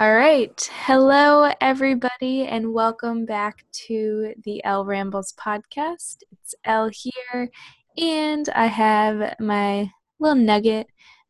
[0.00, 0.70] All right.
[0.86, 6.22] Hello, everybody, and welcome back to the Elle Rambles podcast.
[6.32, 7.50] It's Elle here,
[7.98, 10.86] and I have my little nugget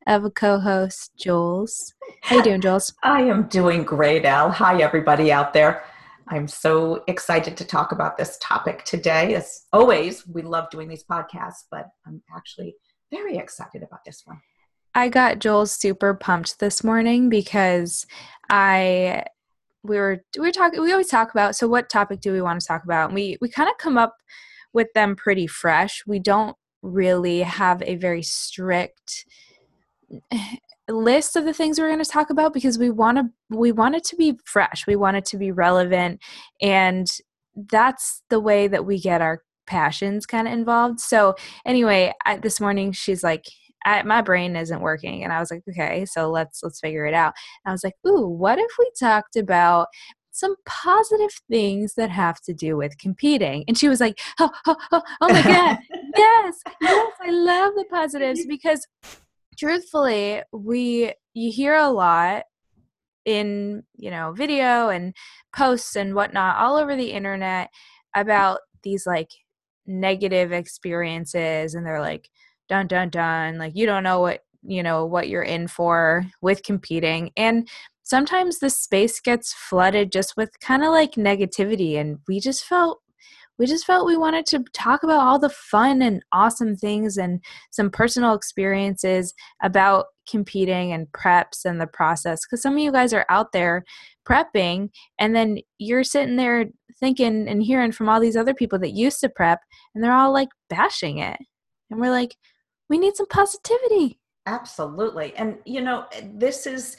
[0.06, 1.94] of a co-host, Jules.
[2.22, 2.94] How you doing, Jules?
[3.02, 4.52] I am doing great, Elle.
[4.52, 5.82] Hi, everybody out there.
[6.28, 9.34] I'm so excited to talk about this topic today.
[9.34, 12.76] As always, we love doing these podcasts, but I'm actually
[13.10, 14.40] very excited about this one.
[14.94, 18.06] I got Jules super pumped this morning because
[18.50, 19.24] I
[19.82, 22.60] we were we were talking we always talk about so what topic do we want
[22.60, 23.06] to talk about?
[23.06, 24.16] And we we kind of come up
[24.72, 26.02] with them pretty fresh.
[26.06, 29.26] We don't really have a very strict
[30.88, 33.94] list of the things we're going to talk about because we want to we want
[33.94, 34.86] it to be fresh.
[34.86, 36.20] We want it to be relevant
[36.60, 37.06] and
[37.70, 41.00] that's the way that we get our passions kind of involved.
[41.00, 43.44] So anyway, I, this morning she's like,
[43.84, 47.14] I, my brain isn't working and i was like okay so let's let's figure it
[47.14, 47.34] out.
[47.64, 49.88] And i was like ooh what if we talked about
[50.32, 53.64] some positive things that have to do with competing?
[53.66, 55.78] And she was like oh, oh, oh, oh my god
[56.16, 58.86] yes yes i love the positives because
[59.58, 62.44] truthfully we you hear a lot
[63.26, 65.14] in you know video and
[65.54, 67.68] posts and whatnot all over the internet
[68.14, 69.28] about these like
[69.86, 72.28] negative experiences and they're like
[72.70, 76.62] dun dun dun like you don't know what you know what you're in for with
[76.62, 77.68] competing and
[78.04, 83.00] sometimes the space gets flooded just with kind of like negativity and we just felt
[83.58, 87.42] we just felt we wanted to talk about all the fun and awesome things and
[87.70, 93.12] some personal experiences about competing and preps and the process because some of you guys
[93.12, 93.84] are out there
[94.26, 96.66] prepping and then you're sitting there
[97.00, 99.60] thinking and hearing from all these other people that used to prep
[99.94, 101.38] and they're all like bashing it.
[101.90, 102.36] And we're like
[102.90, 104.18] we need some positivity.
[104.46, 105.34] Absolutely.
[105.36, 106.96] And, you know, this is,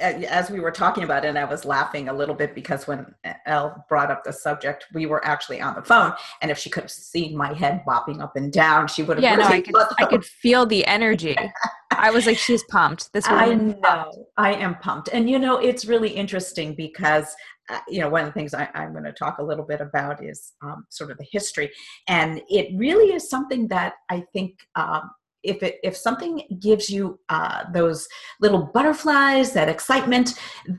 [0.00, 3.14] as we were talking about it, I was laughing a little bit because when
[3.46, 6.14] Elle brought up the subject, we were actually on the phone.
[6.40, 9.22] And if she could have seen my head bopping up and down, she would have.
[9.22, 11.36] Yeah, really no, I could, I could feel the energy.
[11.92, 13.12] I was like, she's pumped.
[13.12, 13.74] This I know.
[13.74, 14.16] Pumped.
[14.38, 15.10] I am pumped.
[15.12, 17.36] And, you know, it's really interesting because
[17.70, 19.80] uh, you know, one of the things I, am going to talk a little bit
[19.80, 21.70] about is um, sort of the history,
[22.08, 25.10] and it really is something that I think um,
[25.42, 28.06] if it if something gives you uh, those
[28.40, 30.34] little butterflies that excitement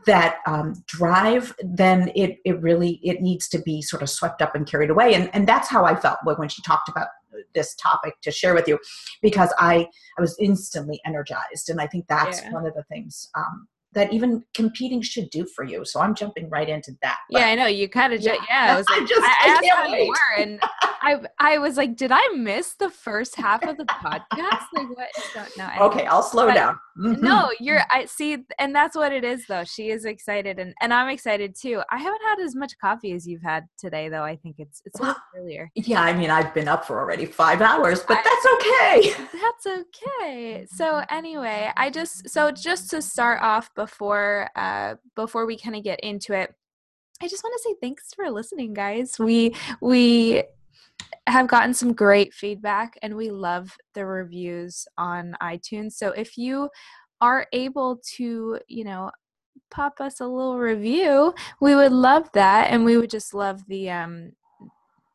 [0.05, 4.55] that um, drive then it it really it needs to be sort of swept up
[4.55, 7.07] and carried away and and that's how i felt when she talked about
[7.53, 8.77] this topic to share with you
[9.21, 12.51] because i i was instantly energized and i think that's yeah.
[12.51, 15.83] one of the things um, that even competing should do for you.
[15.85, 17.17] So I'm jumping right into that.
[17.29, 18.21] But, yeah, I know you kind of.
[18.21, 20.11] Ju- yeah, I was like, I, just, I, I how wait.
[20.37, 20.59] and
[21.01, 24.65] I I was like, did I miss the first half of the podcast?
[24.73, 25.09] Like what?
[25.33, 25.69] Don't know.
[25.87, 26.79] Okay, I'll slow but, down.
[26.97, 27.23] Mm-hmm.
[27.23, 27.81] No, you're.
[27.89, 29.63] I see, and that's what it is, though.
[29.63, 31.81] She is excited, and and I'm excited too.
[31.89, 34.23] I haven't had as much coffee as you've had today, though.
[34.23, 35.69] I think it's it's well, earlier.
[35.75, 39.27] Yeah, I mean, I've been up for already five hours, but I, that's okay.
[39.41, 40.65] That's okay.
[40.69, 45.83] So anyway, I just so just to start off before uh before we kind of
[45.83, 46.53] get into it.
[47.19, 49.17] I just want to say thanks for listening, guys.
[49.17, 50.43] We we
[51.25, 55.93] have gotten some great feedback and we love the reviews on iTunes.
[55.93, 56.69] So if you
[57.21, 59.09] are able to, you know,
[59.71, 63.89] pop us a little review, we would love that and we would just love the
[63.89, 64.33] um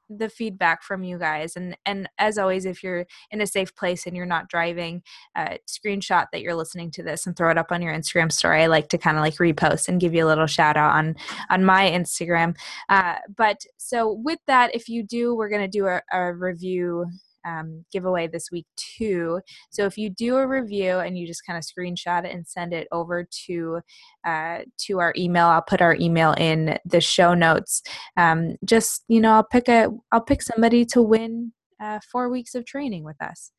[0.09, 4.07] the feedback from you guys and and as always if you're in a safe place
[4.07, 5.03] and you're not driving
[5.35, 8.63] uh, screenshot that you're listening to this and throw it up on your instagram story.
[8.63, 11.17] I like to kind of like repost and give you a little shout out on
[11.51, 12.57] on my instagram.
[12.89, 17.07] Uh, but so with that if you do we're going to do a, a review
[17.47, 19.41] um, giveaway this week too.
[19.71, 22.73] So if you do a review and you just kind of screenshot it and send
[22.73, 23.81] it over to
[24.27, 27.83] uh, to our email, I'll put our email in the show notes.
[28.17, 31.53] Um, just you know, I'll pick a I'll pick somebody to win
[31.83, 33.53] uh, four weeks of training with us.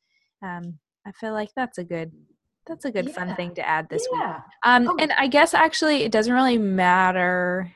[0.43, 2.11] Um, I feel like that's a good
[2.67, 3.13] that's a good yeah.
[3.13, 4.33] fun thing to add this yeah.
[4.33, 4.43] week.
[4.63, 4.95] Um, oh.
[4.99, 7.71] And I guess actually it doesn't really matter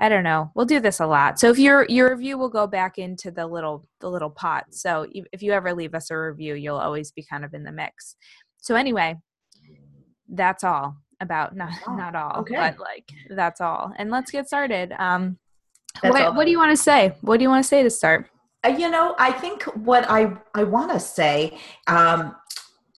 [0.00, 0.50] I don't know.
[0.54, 1.38] We'll do this a lot.
[1.38, 4.64] So if your your review will go back into the little the little pot.
[4.70, 7.70] So if you ever leave us a review, you'll always be kind of in the
[7.70, 8.16] mix.
[8.56, 9.18] So anyway,
[10.26, 12.54] that's all about not oh, not all, okay.
[12.54, 13.92] but like that's all.
[13.98, 14.94] And let's get started.
[14.98, 15.38] Um,
[16.00, 17.14] what, what do you want to say?
[17.20, 18.30] What do you want to say to start?
[18.64, 21.58] Uh, you know, I think what I I want to say.
[21.88, 22.34] Um,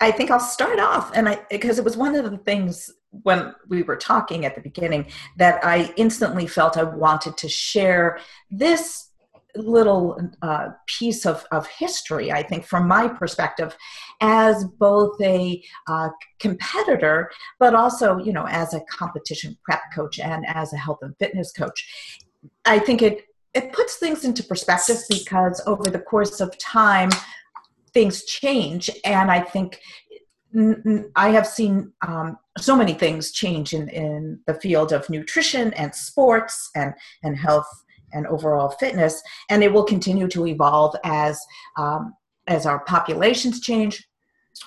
[0.00, 3.54] I think I'll start off, and I because it was one of the things when
[3.68, 5.06] we were talking at the beginning
[5.36, 8.18] that I instantly felt I wanted to share
[8.50, 9.10] this
[9.54, 13.76] little uh, piece of, of history, I think, from my perspective,
[14.20, 20.44] as both a uh, competitor, but also, you know, as a competition prep coach and
[20.48, 22.24] as a health and fitness coach.
[22.64, 27.10] I think it it puts things into perspective because over the course of time,
[27.92, 29.78] things change, and I think
[31.16, 35.94] I have seen um, so many things change in, in the field of nutrition and
[35.94, 37.66] sports and, and health
[38.12, 41.40] and overall fitness, and it will continue to evolve as
[41.78, 42.14] um,
[42.48, 44.04] as our populations change,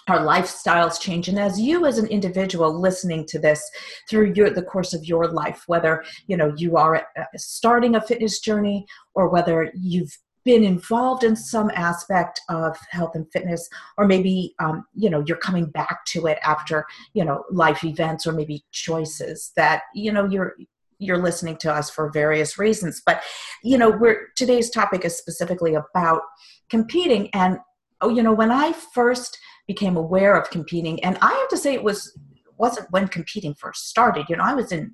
[0.08, 3.70] our lifestyles change and as you as an individual listening to this
[4.10, 8.02] through your the course of your life whether you know you are uh, starting a
[8.02, 14.06] fitness journey or whether you've been involved in some aspect of health and fitness or
[14.06, 18.31] maybe um, you know you're coming back to it after you know life events or
[18.31, 20.56] maybe choices that you know you're
[21.00, 23.01] you're listening to us for various reasons.
[23.06, 23.24] But
[23.63, 26.21] you know we're today's topic is specifically about
[26.69, 27.30] competing.
[27.33, 27.59] And
[28.01, 29.38] oh you know when i first
[29.68, 32.18] became aware of competing and i have to say it was
[32.57, 34.25] wasn't when competing first started.
[34.30, 34.94] You know i was in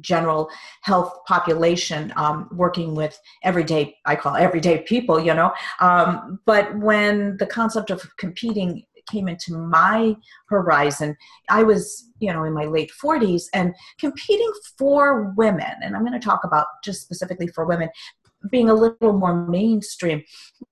[0.00, 0.48] general
[0.82, 5.52] health population um, working with everyday i call everyday people you know?
[5.80, 10.16] Um, but when the concept of competing came into my
[10.48, 11.16] horizon
[11.48, 16.18] i was you know in my late 40s and competing for women and i'm going
[16.18, 17.88] to talk about just specifically for women
[18.50, 20.22] being a little more mainstream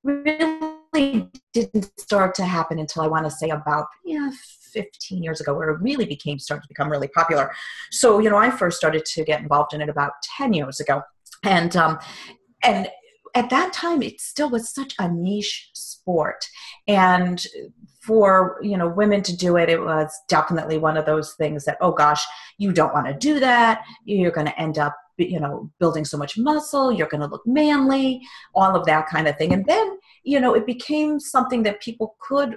[0.03, 4.31] really didn't start to happen until i want to say about yeah
[4.75, 7.51] 15 years ago where it really became started to become really popular.
[7.91, 11.03] So, you know, I first started to get involved in it about 10 years ago.
[11.43, 11.99] And um
[12.63, 12.89] and
[13.35, 16.45] at that time it still was such a niche sport
[16.89, 17.47] and
[18.01, 21.79] for you know women to do it it was definitely one of those things that
[21.81, 22.25] oh gosh
[22.59, 26.17] you don't want to do that you're going to end up you know building so
[26.17, 28.21] much muscle you're going to look manly
[28.55, 32.17] all of that kind of thing and then you know it became something that people
[32.21, 32.57] could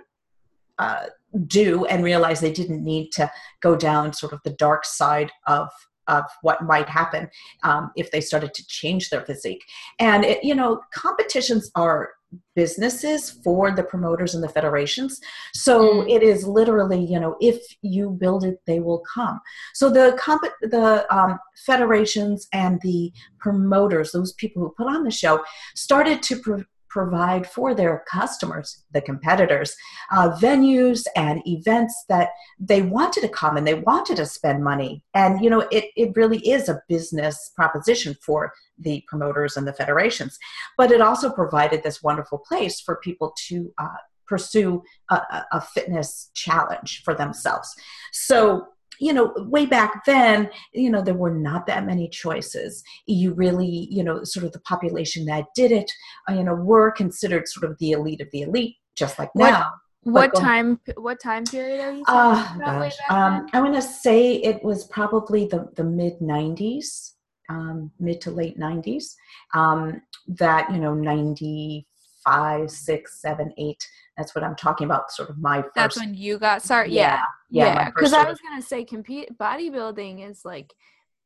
[0.79, 1.05] uh,
[1.45, 3.29] do and realize they didn't need to
[3.62, 5.69] go down sort of the dark side of
[6.07, 7.29] of what might happen
[7.63, 9.63] um, if they started to change their physique.
[10.00, 12.12] And it, you know competitions are
[12.56, 15.21] businesses for the promoters and the federations.
[15.53, 16.09] So mm.
[16.09, 19.39] it is literally you know if you build it they will come.
[19.74, 25.12] So the comp- the um, federations and the promoters those people who put on the
[25.12, 25.44] show
[25.75, 29.75] started to provide for their customers, the competitors,
[30.12, 32.30] uh, venues and events that
[32.60, 35.04] they wanted to come and they wanted to spend money.
[35.13, 39.74] And, you know, it, it really is a business proposition for the promoters and the
[39.74, 40.38] federations.
[40.78, 43.98] But it also provided this wonderful place for people to uh,
[44.28, 47.74] pursue a, a fitness challenge for themselves.
[48.12, 48.68] So,
[48.99, 53.88] you know way back then you know there were not that many choices you really
[53.89, 55.91] you know sort of the population that did it
[56.29, 59.51] uh, you know were considered sort of the elite of the elite just like what,
[59.51, 59.71] now
[60.03, 62.95] what time what time period are you uh, gosh.
[63.09, 67.13] Um, i want to say it was probably the the mid 90s
[67.50, 69.13] um, mid to late 90s
[69.53, 75.11] um, that you know 95 6 7 8 that's what I'm talking about.
[75.11, 75.75] Sort of my first.
[75.75, 76.91] That's when you got started.
[76.91, 77.23] Yeah, yeah.
[77.49, 78.19] Yeah, because yeah.
[78.19, 80.73] I was gonna say, compete bodybuilding is like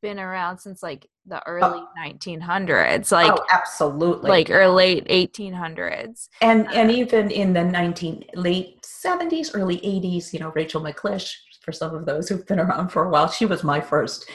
[0.02, 1.88] been around since like the early oh.
[2.00, 8.26] 1900s like oh, absolutely like or late 1800s and uh, and even in the 19
[8.34, 12.90] late 70s early 80s you know rachel mclish for some of those who've been around
[12.90, 14.30] for a while she was my first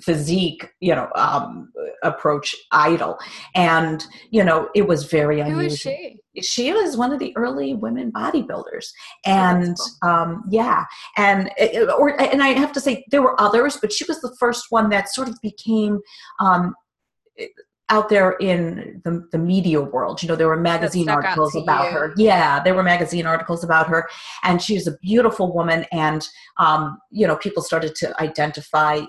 [0.00, 1.70] physique you know um,
[2.02, 3.18] approach idol
[3.54, 6.16] and you know it was very unusual Who is she?
[6.42, 8.86] She was one of the early women bodybuilders.
[9.24, 10.10] And cool.
[10.10, 10.84] um, yeah.
[11.16, 11.50] And
[11.98, 14.90] or and i have to say there were others but she was the first one
[14.90, 16.00] that sort of became
[16.40, 16.74] um,
[17.88, 20.22] out there in the, the media world.
[20.22, 21.90] You know there were magazine articles about you.
[21.92, 22.14] her.
[22.16, 24.08] Yeah there were magazine articles about her.
[24.42, 25.86] And she was a beautiful woman.
[25.92, 26.26] And
[26.58, 29.00] um, you know people started to identify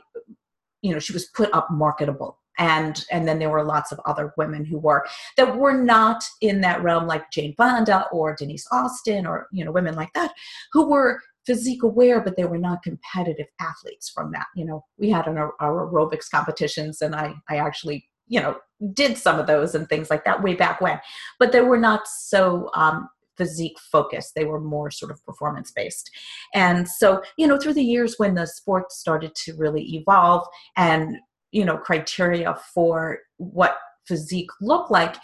[0.82, 4.34] you know she was put up marketable and and then there were lots of other
[4.38, 9.26] women who were that were not in that realm like jane fonda or denise austin
[9.26, 10.34] or you know women like that
[10.72, 15.10] who were physique aware but they were not competitive athletes from that you know we
[15.10, 18.58] had our, our aerobics competitions and i i actually you know
[18.94, 21.00] did some of those and things like that way back when
[21.40, 24.34] but they were not so um, physique focused.
[24.36, 26.10] They were more sort of performance based.
[26.54, 30.46] And so, you know, through the years when the sport started to really evolve
[30.76, 31.18] and,
[31.58, 35.16] you know, criteria for what physique looked like,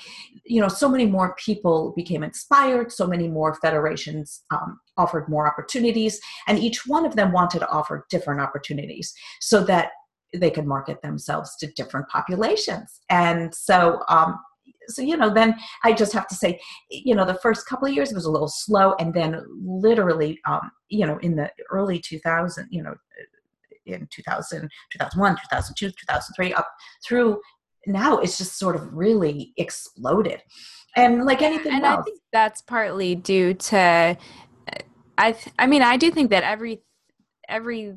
[0.46, 5.48] you know, so many more people became inspired, so many more federations um, offered more
[5.48, 9.92] opportunities, and each one of them wanted to offer different opportunities so that
[10.34, 13.02] they could market themselves to different populations.
[13.12, 14.40] And so, um,
[14.88, 16.60] so you know then i just have to say
[16.90, 20.70] you know the first couple of years was a little slow and then literally um,
[20.90, 22.94] you know in the early 2000 you know
[23.86, 26.68] in 2000 2001 2002 2003 up
[27.06, 27.40] through
[27.88, 30.42] now it's just sort of really exploded
[30.96, 32.00] and like anything and else.
[32.00, 34.18] i think that's partly due to
[35.18, 36.82] i th- i mean i do think that every
[37.50, 37.94] every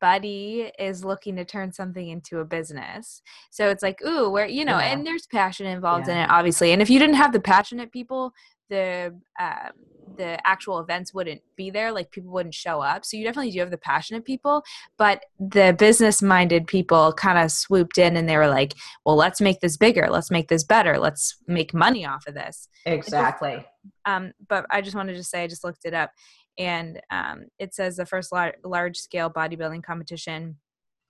[0.00, 3.22] buddy is looking to turn something into a business.
[3.50, 4.92] So it's like, ooh, where you know, yeah.
[4.92, 6.14] and there's passion involved yeah.
[6.14, 6.72] in it, obviously.
[6.72, 8.32] And if you didn't have the passionate people,
[8.70, 9.72] the um,
[10.16, 11.92] the actual events wouldn't be there.
[11.92, 13.04] Like people wouldn't show up.
[13.04, 14.62] So you definitely do have the passionate people,
[14.98, 18.74] but the business minded people kind of swooped in and they were like,
[19.04, 20.08] well, let's make this bigger.
[20.10, 20.98] Let's make this better.
[20.98, 22.68] Let's make money off of this.
[22.86, 23.64] Exactly.
[24.04, 26.10] um, but I just wanted to say, I just looked it up
[26.58, 30.56] and um, it says the first lar- large scale bodybuilding competition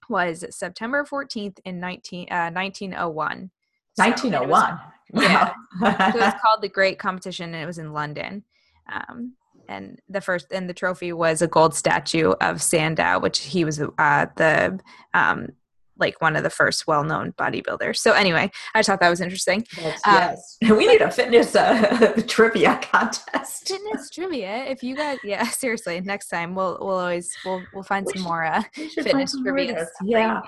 [0.09, 3.51] was September 14th in 19, uh, 1901.
[3.97, 4.61] 1901.
[4.61, 4.79] So
[5.15, 5.53] yeah.
[5.81, 8.45] so it was called the Great Competition and it was in London.
[8.91, 9.35] Um,
[9.69, 13.81] and the first and the trophy was a gold statue of Sandow, which he was
[13.81, 14.81] uh, the
[15.15, 15.51] um,
[16.01, 17.97] like one of the first well-known bodybuilders.
[17.97, 19.67] So anyway, I thought that was interesting.
[19.77, 20.59] Yes, um, yes.
[20.63, 23.69] we need a fitness uh, trivia contest.
[23.69, 24.65] Fitness trivia.
[24.65, 28.23] If you guys, yeah, seriously, next time we'll we'll always we'll we'll find we some
[28.23, 29.87] should, more uh, fitness trivia.
[30.03, 30.41] Yeah,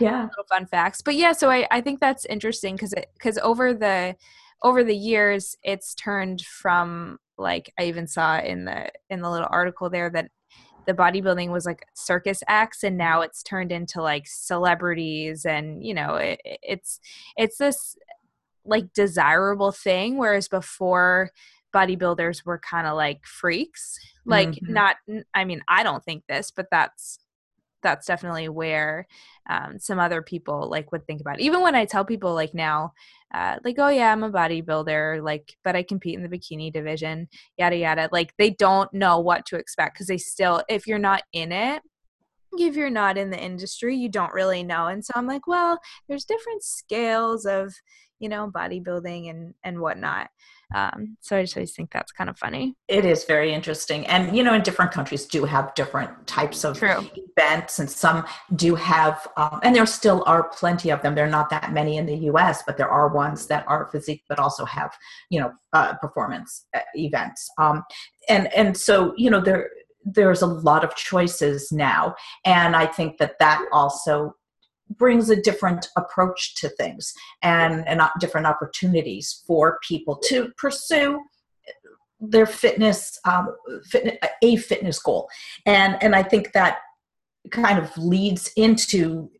[0.00, 1.00] yeah, little fun facts.
[1.02, 4.16] But yeah, so I I think that's interesting because it because over the
[4.62, 9.48] over the years it's turned from like I even saw in the in the little
[9.50, 10.30] article there that
[10.88, 15.92] the bodybuilding was like circus acts and now it's turned into like celebrities and you
[15.92, 16.98] know it, it's
[17.36, 17.94] it's this
[18.64, 21.30] like desirable thing whereas before
[21.74, 24.72] bodybuilders were kind of like freaks like mm-hmm.
[24.72, 24.96] not
[25.34, 27.18] i mean i don't think this but that's
[27.82, 29.06] that's definitely where
[29.48, 31.42] um, some other people like would think about it.
[31.42, 32.92] even when i tell people like now
[33.34, 37.28] uh, like oh yeah i'm a bodybuilder like but i compete in the bikini division
[37.56, 41.22] yada yada like they don't know what to expect because they still if you're not
[41.32, 41.82] in it
[42.58, 45.78] if you're not in the industry you don't really know and so i'm like well
[46.08, 47.74] there's different scales of
[48.18, 50.28] you know bodybuilding and and whatnot
[50.74, 52.74] um, so I just always think that's kind of funny.
[52.88, 54.06] It is very interesting.
[54.06, 57.08] And, you know, in different countries do have different types of True.
[57.36, 61.14] events, and some do have, um, and there still are plenty of them.
[61.14, 64.24] There are not that many in the US, but there are ones that are physique,
[64.28, 64.94] but also have,
[65.30, 67.48] you know, uh, performance uh, events.
[67.58, 67.82] Um,
[68.28, 69.70] and, and so, you know, there,
[70.04, 72.14] there's a lot of choices now.
[72.44, 74.34] And I think that that also
[74.96, 81.20] brings a different approach to things and, and different opportunities for people to pursue
[82.20, 83.54] their fitness, um,
[83.84, 85.28] fitness a fitness goal.
[85.66, 86.78] And and i think that
[87.50, 89.30] kind of leads into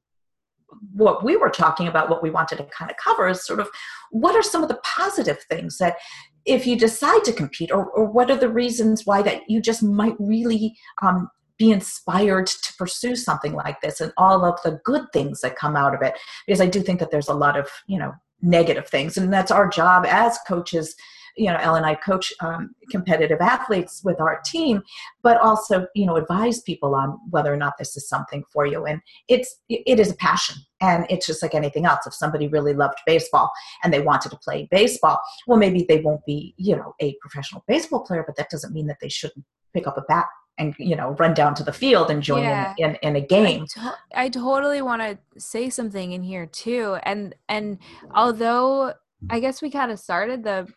[0.92, 3.68] what we were talking about what we wanted to kind of cover is sort of
[4.10, 5.96] what are some of the positive things that
[6.44, 9.82] if you decide to compete or, or what are the reasons why that you just
[9.82, 11.28] might really um,
[11.58, 15.76] be inspired to pursue something like this and all of the good things that come
[15.76, 16.14] out of it.
[16.46, 19.16] Because i do think that there's a lot of you know negative things.
[19.16, 20.94] And that's our job as coaches
[21.36, 24.82] you know ellen and i coach um, competitive athletes with our team
[25.22, 28.84] but also you know advise people on whether or not this is something for you.
[28.86, 30.56] And it's it is a passion.
[30.80, 32.06] And it's just like anything else.
[32.06, 33.50] If somebody really loved baseball
[33.82, 37.64] and they wanted to play baseball well maybe they won't be you know a professional
[37.66, 40.26] baseball player but that doesn't mean that they shouldn't pick up a bat
[40.58, 42.74] and you know run down to the field and join yeah.
[42.78, 46.46] in, in, in a game I, to- I totally want to say something in here
[46.46, 47.78] too and and
[48.14, 48.92] although
[49.30, 50.68] i guess we kind of started the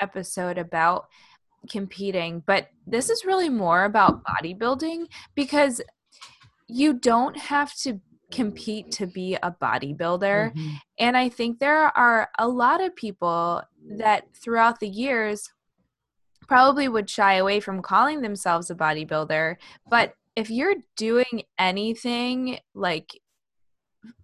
[0.00, 1.08] episode about
[1.70, 5.80] competing but this is really more about bodybuilding because
[6.68, 10.74] you don't have to compete to be a bodybuilder mm-hmm.
[10.98, 13.62] and i think there are a lot of people
[13.96, 15.50] that throughout the years
[16.48, 19.56] probably would shy away from calling themselves a bodybuilder.
[19.90, 23.20] But if you're doing anything like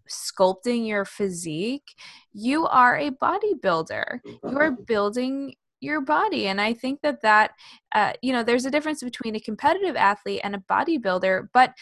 [0.08, 1.94] sculpting your physique,
[2.32, 4.20] you are a bodybuilder.
[4.24, 6.46] You are building your body.
[6.46, 7.52] And I think that that,
[7.94, 11.74] uh, you know, there's a difference between a competitive athlete and a bodybuilder, but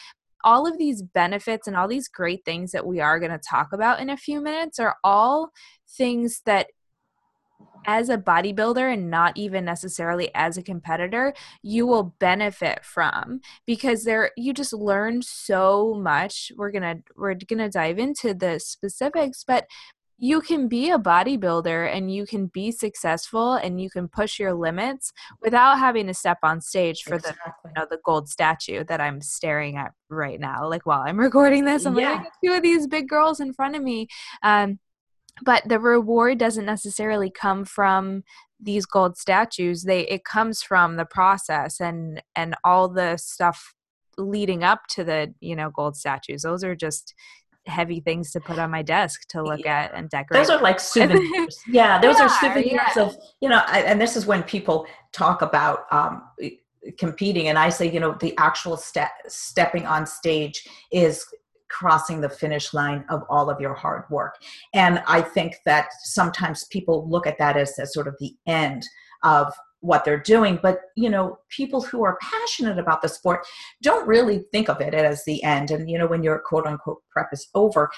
[0.44, 3.72] all of these benefits and all these great things that we are going to talk
[3.72, 5.50] about in a few minutes are all
[5.88, 6.66] things that
[7.86, 14.04] as a bodybuilder and not even necessarily as a competitor you will benefit from because
[14.04, 19.66] there you just learn so much we're gonna we're gonna dive into the specifics but
[20.22, 24.54] you can be a bodybuilder and you can be successful and you can push your
[24.54, 27.52] limits without having to step on stage for exactly.
[27.64, 31.18] the you know the gold statue that I'm staring at right now like while I'm
[31.28, 32.12] recording this I'm yeah.
[32.12, 34.06] like two of these big girls in front of me
[34.44, 34.78] um
[35.42, 38.22] but the reward doesn't necessarily come from
[38.60, 43.74] these gold statues they it comes from the process and and all the stuff
[44.18, 47.14] leading up to the you know gold statues those are just
[47.66, 49.82] heavy things to put on my desk to look yeah.
[49.82, 50.40] at and decorate.
[50.40, 51.60] Those are like souvenirs.
[51.68, 53.02] yeah, those are, are souvenirs yeah.
[53.02, 53.62] of you know.
[53.66, 56.22] I, and this is when people talk about um,
[56.98, 61.24] competing, and I say, you know, the actual step stepping on stage is
[61.72, 64.36] crossing the finish line of all of your hard work.
[64.74, 68.86] And I think that sometimes people look at that as, as sort of the end
[69.22, 70.58] of what they're doing.
[70.62, 73.46] But you know people who are passionate about the sport
[73.82, 75.70] don't really think of it as the end.
[75.70, 77.90] And you know when your quote unquote prep is over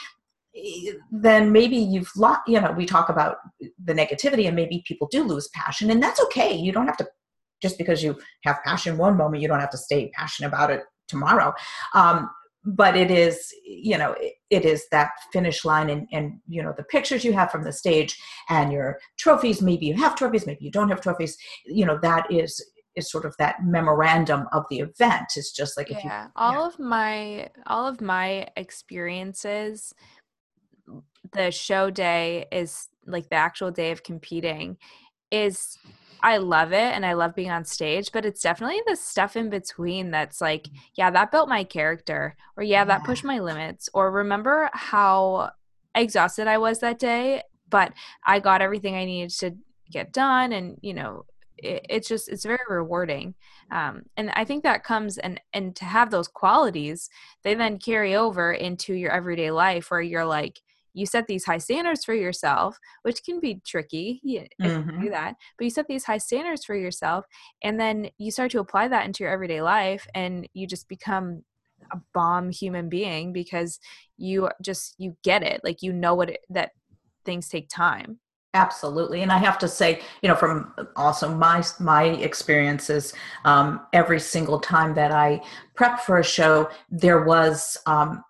[1.11, 3.39] then maybe you've lost you know we talk about
[3.85, 5.91] the negativity and maybe people do lose passion.
[5.91, 6.55] And that's okay.
[6.55, 7.09] You don't have to
[7.61, 10.83] just because you have passion one moment you don't have to stay passionate about it
[11.09, 11.53] tomorrow.
[11.95, 12.31] Um,
[12.65, 16.73] but it is you know it, it is that finish line and and you know
[16.77, 18.19] the pictures you have from the stage
[18.49, 22.31] and your trophies maybe you have trophies maybe you don't have trophies you know that
[22.31, 22.65] is
[22.97, 26.53] is sort of that memorandum of the event it's just like if yeah, you all
[26.53, 26.67] yeah.
[26.67, 29.93] of my all of my experiences
[31.33, 34.77] the show day is like the actual day of competing
[35.31, 35.77] is
[36.25, 39.51] I love it and I love being on stage, but it's definitely the stuff in
[39.51, 44.11] between that's like, yeah, that built my character, or yeah, that pushed my limits, or
[44.11, 45.51] remember how
[45.95, 47.93] exhausted I was that day, but
[48.27, 49.55] I got everything I needed to
[49.91, 51.27] get done, and you know,
[51.59, 53.35] it, it's just it's very rewarding,
[53.71, 57.11] um, and I think that comes and and to have those qualities,
[57.43, 60.63] they then carry over into your everyday life where you're like
[60.95, 64.91] you set these high standards for yourself, which can be tricky if mm-hmm.
[64.91, 65.35] you do that.
[65.59, 67.27] But you set these high standards for yourself,
[67.63, 71.43] and then you start to apply that into your everyday life, and you just become
[71.93, 73.79] a bomb human being because
[74.17, 76.71] you just you get it, like you know what it, that
[77.25, 78.21] things take time
[78.55, 83.13] absolutely and i have to say you know from also my my experiences
[83.45, 85.41] um, every single time that i
[85.75, 88.23] prep for a show there was um,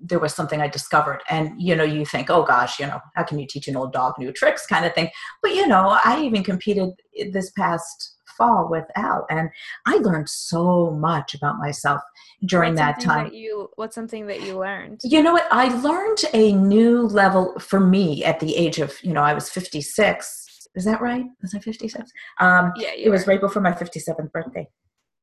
[0.00, 1.22] there was something I discovered.
[1.28, 3.92] And, you know, you think, oh gosh, you know, how can you teach an old
[3.92, 5.10] dog new tricks kind of thing.
[5.42, 6.90] But, you know, I even competed
[7.32, 9.48] this past fall with Elle and
[9.86, 12.02] I learned so much about myself
[12.44, 13.24] during what's that time.
[13.24, 15.00] That you, what's something that you learned?
[15.02, 15.48] You know what?
[15.50, 19.48] I learned a new level for me at the age of, you know, I was
[19.48, 20.68] 56.
[20.74, 21.24] Is that right?
[21.40, 22.10] Was I 56?
[22.38, 24.68] Um, yeah, it was right before my 57th birthday.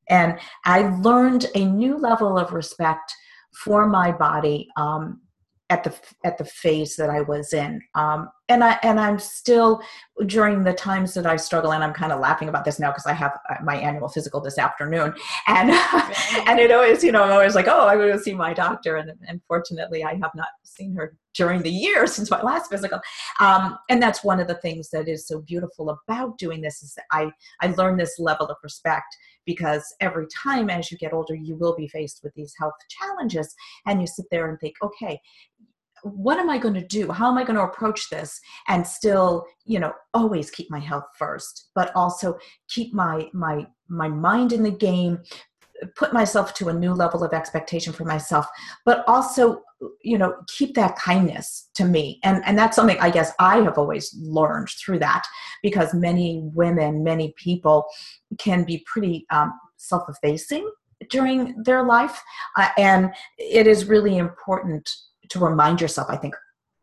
[0.08, 3.14] And I learned a new level of respect
[3.54, 5.20] for my body um,
[5.70, 7.80] at the at the phase that I was in.
[7.94, 9.80] Um, and I and I'm still
[10.26, 13.06] during the times that I struggle, and I'm kind of laughing about this now because
[13.06, 15.14] I have uh, my annual physical this afternoon,
[15.46, 15.70] and
[16.46, 18.96] and it always you know I'm always like oh I'm going to see my doctor,
[18.96, 23.00] and unfortunately I have not seen her during the year since my last physical,
[23.40, 26.94] um, and that's one of the things that is so beautiful about doing this is
[26.94, 27.30] that I
[27.62, 31.76] I learn this level of respect because every time as you get older you will
[31.76, 33.54] be faced with these health challenges
[33.86, 35.18] and you sit there and think okay
[36.04, 37.10] what am i going to do?
[37.10, 41.04] How am i going to approach this and still you know always keep my health
[41.18, 42.38] first but also
[42.68, 45.18] keep my my my mind in the game
[45.96, 48.46] put myself to a new level of expectation for myself
[48.84, 49.62] but also
[50.02, 52.20] you know keep that kindness to me.
[52.22, 55.24] And and that's something i guess i have always learned through that
[55.62, 57.86] because many women many people
[58.38, 60.70] can be pretty um, self-effacing
[61.10, 62.22] during their life
[62.56, 64.88] uh, and it is really important
[65.28, 66.34] to remind yourself i think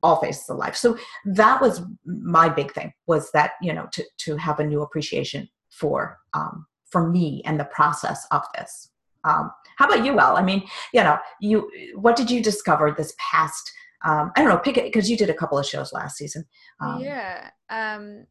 [0.04, 4.04] all phases of life so that was my big thing was that you know to
[4.18, 8.90] to have a new appreciation for um, for me and the process of this.
[9.24, 10.38] Um, how about you, Elle?
[10.38, 13.72] I mean, you know, you what did you discover this past?
[14.04, 16.46] Um, I don't know, pick it because you did a couple of shows last season.
[16.80, 17.50] Um, yeah.
[17.70, 18.26] Um,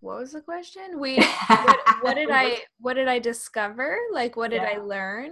[0.00, 0.98] what was the question?
[0.98, 3.98] We what, what, did I what did I discover?
[4.12, 4.74] Like, what did yeah.
[4.74, 5.30] I learn?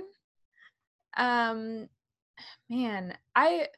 [1.16, 1.88] Um,
[2.68, 3.68] man, I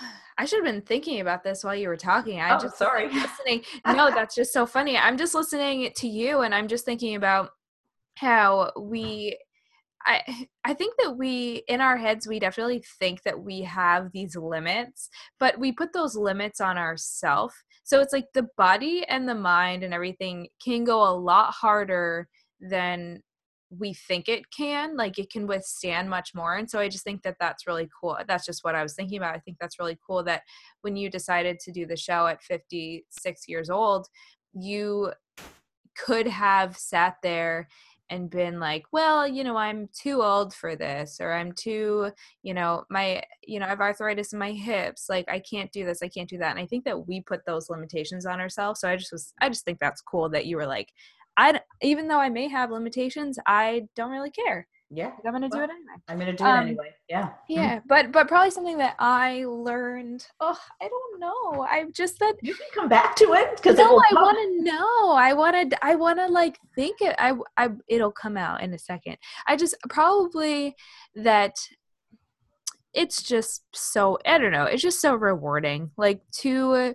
[0.38, 2.40] I should have been thinking about this while you were talking.
[2.40, 3.64] I oh, just sorry listening.
[3.86, 4.96] No, that's just so funny.
[4.96, 7.50] I'm just listening to you, and I'm just thinking about
[8.16, 9.38] how we.
[10.04, 10.22] I
[10.64, 15.08] I think that we in our heads we definitely think that we have these limits,
[15.40, 17.54] but we put those limits on ourselves.
[17.84, 22.28] So it's like the body and the mind and everything can go a lot harder
[22.60, 23.22] than
[23.70, 27.22] we think it can like it can withstand much more and so i just think
[27.22, 29.98] that that's really cool that's just what i was thinking about i think that's really
[30.06, 30.42] cool that
[30.80, 34.06] when you decided to do the show at 56 years old
[34.54, 35.12] you
[35.96, 37.68] could have sat there
[38.10, 42.10] and been like well you know i'm too old for this or i'm too
[42.42, 45.84] you know my you know i have arthritis in my hips like i can't do
[45.84, 48.80] this i can't do that and i think that we put those limitations on ourselves
[48.80, 50.92] so i just was i just think that's cool that you were like
[51.38, 54.66] i even though i may have limitations i don't really care.
[54.90, 55.12] Yeah.
[55.26, 56.02] I'm gonna well, do it anyway.
[56.08, 56.94] I'm gonna do um, it anyway.
[57.10, 57.30] Yeah.
[57.48, 57.86] yeah mm-hmm.
[57.88, 61.62] but but probably something that i learned oh i don't know.
[61.62, 65.12] I just that you can come back to it because no i want to know.
[65.12, 68.72] I want to i want to like think it I, I it'll come out in
[68.72, 69.16] a second.
[69.46, 70.74] I just probably
[71.14, 71.56] that
[72.94, 75.90] it's just so i don't know it's just so rewarding.
[75.98, 76.94] Like to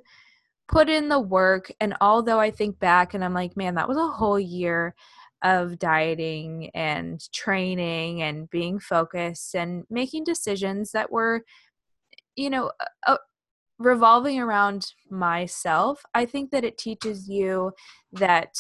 [0.68, 3.98] put in the work and although i think back and i'm like man that was
[3.98, 4.96] a whole year
[5.44, 11.44] of dieting and training and being focused and making decisions that were
[12.36, 12.72] you know
[13.78, 17.72] revolving around myself i think that it teaches you
[18.14, 18.54] that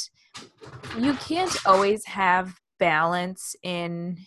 [1.00, 4.18] you can't always have balance in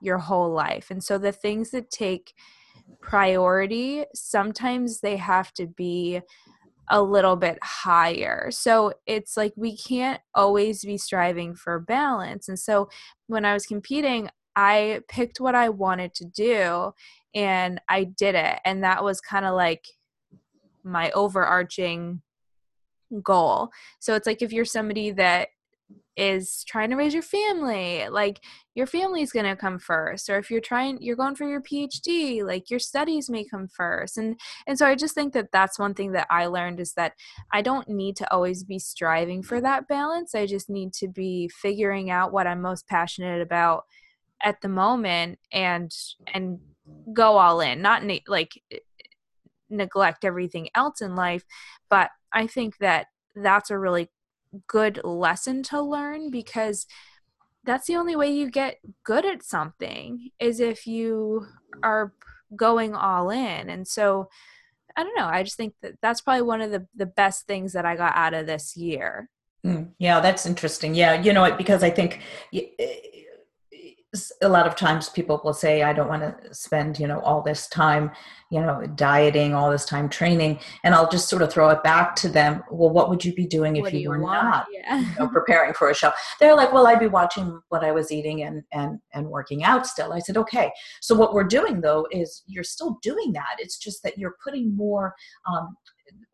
[0.00, 0.90] your whole life.
[0.90, 2.32] And so the things that take
[3.02, 6.20] priority sometimes they have to be
[6.90, 8.50] a little bit higher.
[8.50, 12.48] So it's like we can't always be striving for balance.
[12.48, 12.88] And so
[13.26, 16.92] when I was competing, I picked what I wanted to do
[17.34, 18.58] and I did it.
[18.64, 19.84] And that was kind of like
[20.82, 22.22] my overarching
[23.22, 23.70] goal.
[24.00, 25.48] So it's like if you're somebody that
[26.16, 28.40] is trying to raise your family like
[28.74, 32.44] your family's going to come first or if you're trying you're going for your phd
[32.44, 35.94] like your studies may come first and and so i just think that that's one
[35.94, 37.12] thing that i learned is that
[37.52, 41.48] i don't need to always be striving for that balance i just need to be
[41.48, 43.84] figuring out what i'm most passionate about
[44.42, 45.92] at the moment and
[46.34, 46.58] and
[47.12, 48.60] go all in not ne- like
[49.70, 51.44] neglect everything else in life
[51.88, 54.10] but i think that that's a really
[54.66, 56.86] good lesson to learn because
[57.64, 61.46] that's the only way you get good at something is if you
[61.82, 62.12] are
[62.56, 63.68] going all in.
[63.68, 64.28] And so
[64.96, 67.72] i don't know i just think that that's probably one of the the best things
[67.72, 69.30] that i got out of this year.
[69.64, 70.94] Mm, yeah that's interesting.
[70.94, 72.20] Yeah you know because i think
[74.40, 77.42] a lot of times people will say i don't want to spend you know all
[77.42, 78.10] this time
[78.50, 82.16] you know dieting all this time training and i'll just sort of throw it back
[82.16, 84.42] to them well what would you be doing if you, you, were want?
[84.42, 85.00] not yeah.
[85.00, 88.10] you know, preparing for a show they're like well i'd be watching what i was
[88.10, 90.70] eating and and and working out still i said okay
[91.02, 94.74] so what we're doing though is you're still doing that it's just that you're putting
[94.74, 95.14] more
[95.52, 95.76] um,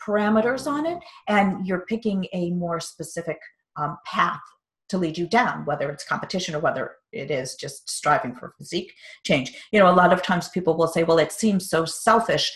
[0.05, 3.39] parameters on it and you're picking a more specific
[3.77, 4.41] um, path
[4.89, 8.93] to lead you down, whether it's competition or whether it is just striving for physique
[9.25, 9.55] change.
[9.73, 12.53] You know, a lot of times people will say, well, it seems so selfish.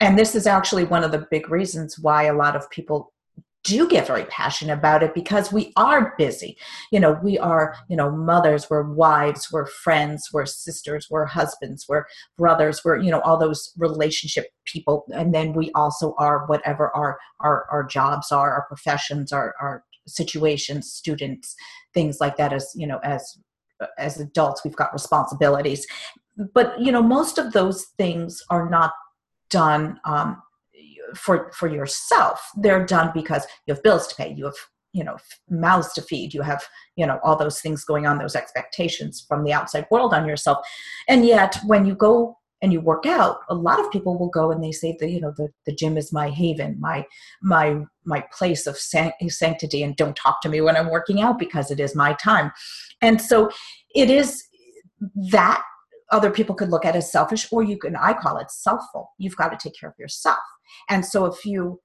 [0.00, 3.12] And this is actually one of the big reasons why a lot of people
[3.62, 6.56] do get very passionate about it because we are busy.
[6.90, 11.84] You know, we are, you know, mothers, we're wives, we're friends, we're sisters, we're husbands,
[11.88, 12.04] we're
[12.38, 15.04] brothers, we're, you know, all those relationship people.
[15.12, 19.84] And then we also are whatever our our, our jobs are, our professions, our, our
[20.10, 21.54] situations students
[21.94, 23.38] things like that as you know as
[23.98, 25.86] as adults we've got responsibilities.
[26.54, 28.92] But you know most of those things are not
[29.50, 30.42] done um,
[31.14, 32.40] for for yourself.
[32.56, 34.54] They're done because you have bills to pay you have
[34.92, 35.16] you know
[35.48, 36.64] mouths to feed you have
[36.96, 40.58] you know all those things going on those expectations from the outside world on yourself.
[41.08, 44.50] And yet when you go and you work out a lot of people will go
[44.50, 47.04] and they say that you know the, the gym is my haven my
[47.42, 51.70] my my place of sanctity and don't talk to me when i'm working out because
[51.70, 52.52] it is my time.
[53.02, 53.50] And so
[53.94, 54.44] it is
[55.30, 55.62] that
[56.10, 59.36] other people could look at as selfish or you can i call it selfful you've
[59.36, 60.38] got to take care of yourself.
[60.88, 61.80] And so if you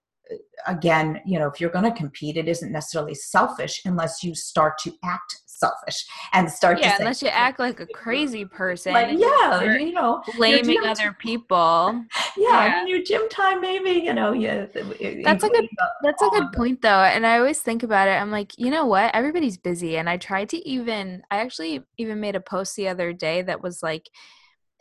[0.68, 4.78] again you know if you're going to compete it isn't necessarily selfish unless you start
[4.78, 9.18] to act selfish and start yeah to unless you act like a crazy person like
[9.18, 12.04] yeah you know blaming other people.
[12.38, 12.86] Yeah, yeah.
[12.86, 15.68] your gym time maybe you know yeah that's a good
[16.04, 18.86] that's a good point though and i always think about it i'm like you know
[18.86, 19.14] what?
[19.16, 23.14] Everybody's busy and i tried to even i actually even made a post the other
[23.14, 24.10] day that was like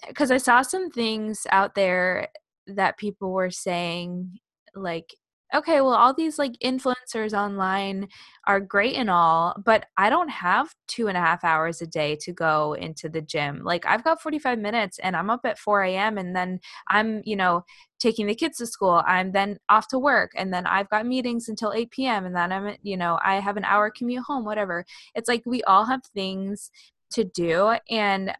[0.08, 2.28] because i saw some things out there
[2.66, 4.38] that people were saying
[4.74, 5.14] like
[5.54, 8.08] okay, well, all these like influencers online
[8.46, 12.16] are great and all, but I don't have two and a half hours a day
[12.22, 13.62] to go into the gym.
[13.62, 16.18] Like, I've got 45 minutes and I'm up at 4 a.m.
[16.18, 17.64] and then I'm, you know,
[18.00, 19.02] taking the kids to school.
[19.06, 22.26] I'm then off to work and then I've got meetings until 8 p.m.
[22.26, 24.84] and then I'm, you know, I have an hour commute home, whatever.
[25.14, 26.70] It's like we all have things
[27.12, 27.76] to do.
[27.88, 28.32] And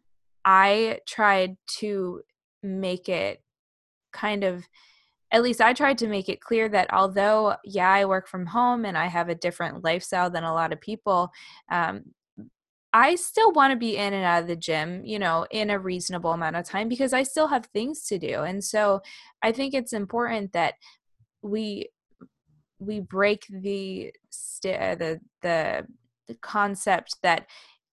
[0.43, 2.21] I tried to
[2.61, 3.41] make it
[4.11, 4.65] kind of
[5.31, 8.85] at least I tried to make it clear that although, yeah, I work from home
[8.85, 11.31] and I have a different lifestyle than a lot of people,
[11.71, 12.03] um,
[12.93, 15.77] I still want to be in and out of the gym, you know, in a
[15.77, 18.43] reasonable amount of time because I still have things to do.
[18.43, 19.01] And so
[19.41, 20.75] I think it's important that
[21.41, 21.89] we
[22.79, 25.85] we break the st- uh, the the
[26.27, 27.47] the concept that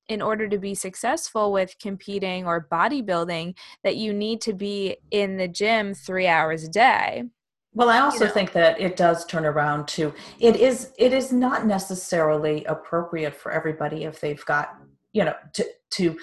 [0.09, 5.37] in order to be successful with competing or bodybuilding that you need to be in
[5.37, 7.25] the gym 3 hours a day
[7.75, 8.31] well i also you know.
[8.31, 13.53] think that it does turn around to it is it is not necessarily appropriate for
[13.53, 14.77] everybody if they've got
[15.13, 16.17] you know to to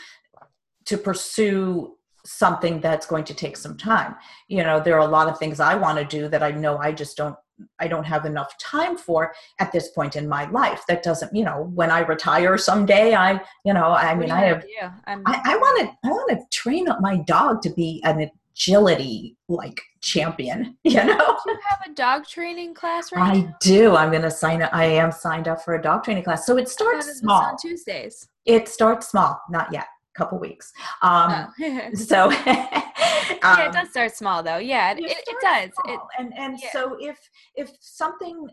[0.85, 4.15] to pursue something that's going to take some time
[4.47, 6.77] you know there are a lot of things i want to do that i know
[6.77, 7.35] i just don't
[7.79, 10.83] I don't have enough time for at this point in my life.
[10.87, 14.65] That doesn't, you know, when I retire someday, I, you know, I mean, I have,
[15.07, 15.15] I
[15.57, 20.77] want to, I want to train up my dog to be an agility like champion.
[20.83, 23.55] You know, do you have a dog training class right I now?
[23.61, 23.95] do.
[23.95, 24.73] I'm going to sign up.
[24.73, 26.45] I am signed up for a dog training class.
[26.45, 27.43] So it starts small.
[27.43, 28.27] On Tuesdays.
[28.45, 29.39] It starts small.
[29.49, 30.71] Not yet A couple weeks.
[31.01, 31.89] Um, oh.
[31.93, 32.31] so
[33.43, 34.57] yeah, it does start small though.
[34.57, 35.71] Yeah, it, it does.
[35.85, 36.69] It, and and yeah.
[36.71, 37.17] so if
[37.55, 38.47] if something,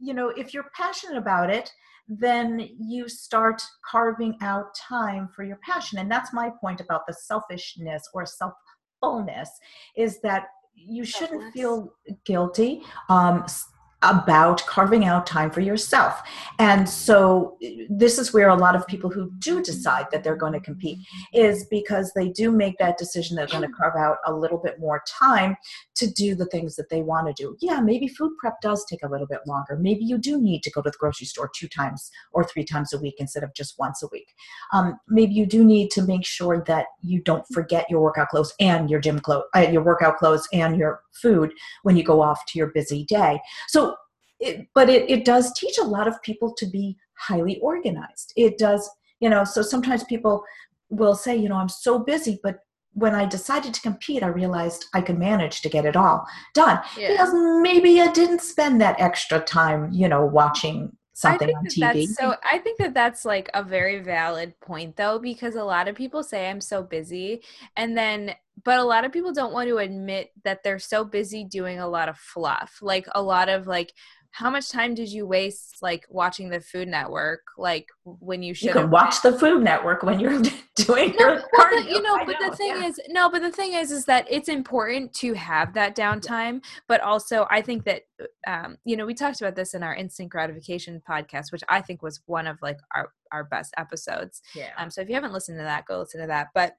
[0.00, 1.70] you know, if you're passionate about it,
[2.08, 5.98] then you start carving out time for your passion.
[5.98, 9.48] And that's my point about the selfishness or selffulness
[9.96, 11.92] is that you shouldn't feel
[12.24, 12.82] guilty.
[13.08, 13.44] Um,
[14.02, 16.22] about carving out time for yourself.
[16.58, 17.58] And so
[17.90, 20.98] this is where a lot of people who do decide that they're going to compete
[21.32, 24.78] is because they do make that decision they're going to carve out a little bit
[24.78, 25.56] more time
[25.98, 27.56] to do the things that they want to do.
[27.60, 29.76] Yeah, maybe food prep does take a little bit longer.
[29.76, 32.92] Maybe you do need to go to the grocery store two times or three times
[32.92, 34.34] a week instead of just once a week.
[34.72, 38.54] Um, maybe you do need to make sure that you don't forget your workout clothes
[38.60, 42.44] and your gym clothes, uh, your workout clothes and your food when you go off
[42.46, 43.40] to your busy day.
[43.68, 43.96] So
[44.40, 48.32] it, but it, it does teach a lot of people to be highly organized.
[48.36, 48.88] It does,
[49.20, 50.44] you know, so sometimes people
[50.90, 52.60] will say, you know, I'm so busy, but
[52.98, 56.80] when I decided to compete, I realized I could manage to get it all done
[56.96, 57.12] yeah.
[57.12, 57.30] because
[57.62, 62.06] maybe I didn't spend that extra time, you know, watching something on TV.
[62.06, 65.96] so I think that that's like a very valid point though, because a lot of
[65.96, 67.42] people say I'm so busy,
[67.76, 68.34] and then
[68.64, 71.88] but a lot of people don't want to admit that they're so busy doing a
[71.88, 73.92] lot of fluff, like a lot of like
[74.30, 77.40] how much time did you waste like watching the Food Network?
[77.56, 80.40] Like when you should you can watch the Food Network when you're
[80.76, 82.14] doing no, your well, the, you know.
[82.16, 82.86] I but know, the thing yeah.
[82.86, 83.30] is, no.
[83.30, 86.62] But the thing is, is that it's important to have that downtime.
[86.86, 88.02] But also, I think that
[88.46, 92.02] um, you know we talked about this in our instant gratification podcast, which I think
[92.02, 94.42] was one of like our our best episodes.
[94.54, 94.70] Yeah.
[94.76, 94.90] Um.
[94.90, 96.48] So if you haven't listened to that, go listen to that.
[96.54, 96.76] But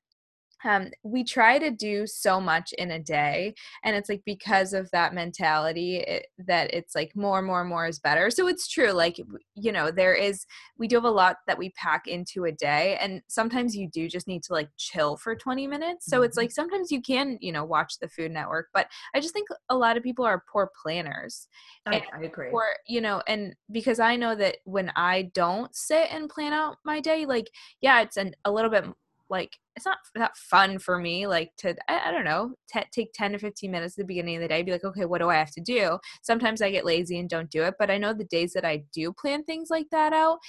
[0.66, 4.90] um, we try to do so much in a day and it's like because of
[4.92, 8.30] that mentality it, that it's like more and more and more is better.
[8.30, 9.20] So it's true like
[9.56, 10.46] you know there is
[10.78, 14.08] we do have a lot that we pack into a day and sometimes you do
[14.08, 16.06] just need to like chill for 20 minutes.
[16.06, 16.44] So it's mm-hmm.
[16.44, 19.76] like sometimes you can you know watch the food network but i just think a
[19.76, 21.48] lot of people are poor planners
[21.86, 22.50] I, I agree.
[22.52, 26.78] or you know and because i know that when i don't sit and plan out
[26.86, 27.50] my day like
[27.82, 28.86] yeah it's an, a little bit
[29.30, 33.14] like it's not that fun for me like to i, I don't know t- take
[33.14, 35.30] 10 to 15 minutes at the beginning of the day be like okay what do
[35.30, 38.14] i have to do sometimes i get lazy and don't do it but i know
[38.14, 40.40] the days that i do plan things like that out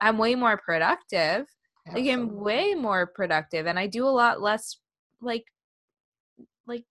[0.00, 1.46] i'm way more productive
[1.86, 2.10] Absolutely.
[2.10, 4.78] like i'm way more productive and i do a lot less
[5.20, 5.44] like
[6.66, 6.84] like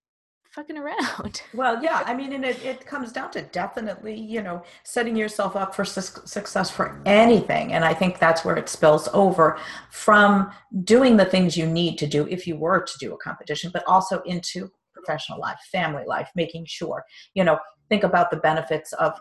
[0.52, 1.42] fucking around.
[1.54, 5.56] Well, yeah, I mean, and it, it comes down to definitely, you know, setting yourself
[5.56, 7.74] up for su- success for anything.
[7.74, 9.58] And I think that's where it spills over
[9.92, 10.52] from
[10.84, 13.84] doing the things you need to do if you were to do a competition, but
[13.88, 17.58] also into professional life, family life, making sure, you know,
[17.90, 19.20] think about the benefits of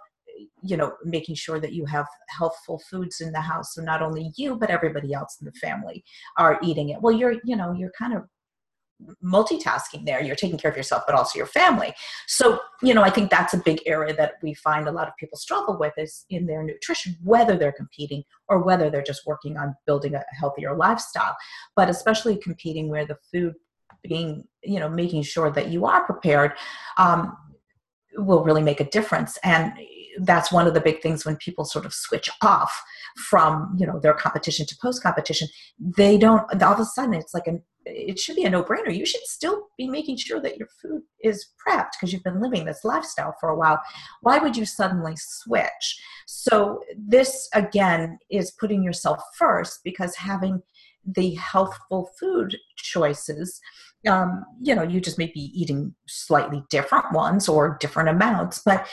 [0.62, 4.30] you know making sure that you have healthful foods in the house so not only
[4.36, 6.04] you but everybody else in the family
[6.36, 8.22] are eating it well you're you know you're kind of
[9.24, 11.92] multitasking there you're taking care of yourself but also your family.
[12.26, 15.16] So you know i think that's a big area that we find a lot of
[15.16, 19.56] people struggle with is in their nutrition whether they're competing or whether they're just working
[19.56, 21.36] on building a healthier lifestyle.
[21.76, 23.54] But especially competing where the food
[24.02, 26.52] being you know making sure that you are prepared
[26.96, 27.36] um,
[28.16, 29.38] will really make a difference.
[29.44, 29.72] And
[30.20, 32.82] that's one of the big things when people sort of switch off
[33.16, 37.34] from you know their competition to post competition they don't all of a sudden it's
[37.34, 38.96] like an it should be a no-brainer.
[38.96, 42.64] You should still be making sure that your food is prepped because you've been living
[42.64, 43.80] this lifestyle for a while.
[44.22, 46.00] Why would you suddenly switch?
[46.26, 50.62] So this again is putting yourself first because having
[51.06, 53.60] the healthful food choices
[54.06, 58.86] um, you know you just may be eating slightly different ones or different amounts but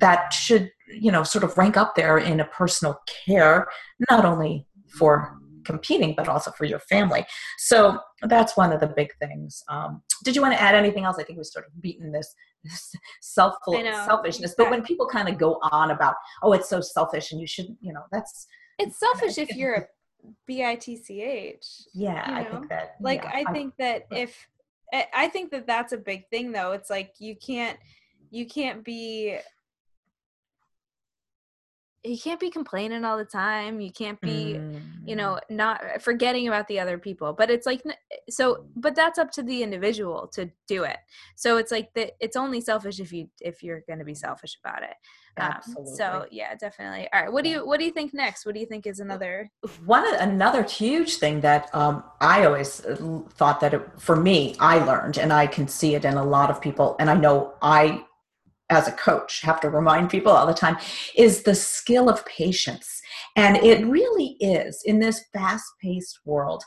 [0.00, 3.68] that should you know sort of rank up there in a personal care
[4.10, 4.66] not only
[4.98, 7.24] for competing, but also for your family.
[7.58, 9.62] So that's one of the big things.
[9.68, 11.16] Um, did you want to add anything else?
[11.18, 15.36] I think we've sort of beaten this, this self selfishness, but when people kind of
[15.38, 18.46] go on about, oh, it's so selfish and you shouldn't, you know, that's
[18.78, 19.86] it's selfish if you're a
[20.50, 21.82] bitch.
[21.94, 22.40] Yeah, you know?
[22.40, 22.96] I think that.
[23.00, 24.48] Like, yeah, I think that if
[24.92, 26.72] I think that that's a big thing, though.
[26.72, 27.78] It's like you can't
[28.30, 29.38] you can't be
[32.04, 34.80] you can't be complaining all the time you can't be mm.
[35.08, 35.56] You know mm.
[35.56, 37.82] not forgetting about the other people but it's like
[38.28, 40.98] so but that's up to the individual to do it
[41.36, 44.58] so it's like that it's only selfish if you if you're going to be selfish
[44.64, 44.94] about it
[45.40, 45.90] Absolutely.
[45.90, 48.54] Um, so yeah definitely all right what do you what do you think next what
[48.54, 49.50] do you think is another
[49.84, 52.96] one another huge thing that um, i always uh,
[53.30, 56.50] thought that it, for me i learned and i can see it in a lot
[56.50, 58.04] of people and i know i
[58.70, 60.76] as a coach have to remind people all the time
[61.16, 62.97] is the skill of patience.
[63.36, 66.62] And it really is in this fast paced world.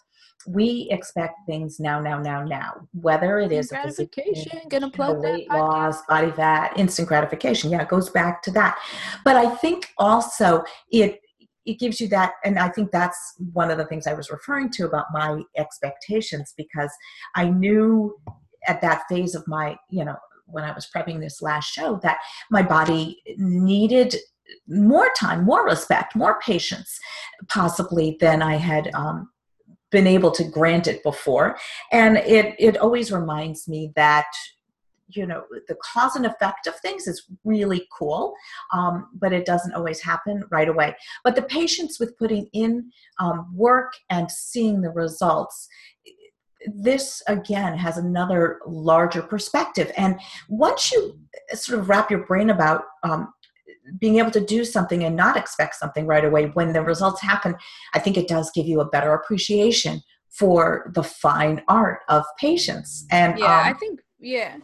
[0.48, 2.88] We expect things now, now, now, now.
[2.94, 7.72] Whether it is gratification, gonna plug weight loss, body fat, instant gratification.
[7.72, 8.80] Yeah, it goes back to that.
[9.24, 11.20] But I think also it
[11.64, 14.68] it gives you that and i think that's one of the things i was referring
[14.68, 16.92] to about my expectations because
[17.36, 18.18] i knew
[18.68, 20.16] at that phase of my you know
[20.52, 22.20] when I was prepping this last show that
[22.50, 24.16] my body needed
[24.68, 27.00] more time, more respect, more patience,
[27.48, 29.30] possibly than I had um,
[29.92, 31.58] been able to grant it before.
[31.92, 34.28] And it it always reminds me that
[35.10, 38.34] you know the cause and effect of things is really cool
[38.72, 43.52] um, but it doesn't always happen right away but the patience with putting in um,
[43.54, 45.68] work and seeing the results
[46.68, 49.92] this again has another larger perspective.
[49.98, 51.20] And once you
[51.54, 53.34] sort of wrap your brain about um,
[54.00, 57.56] being able to do something and not expect something right away when the results happen,
[57.94, 63.06] I think it does give you a better appreciation for the fine art of patience.
[63.12, 64.58] And yeah, um, I think yeah.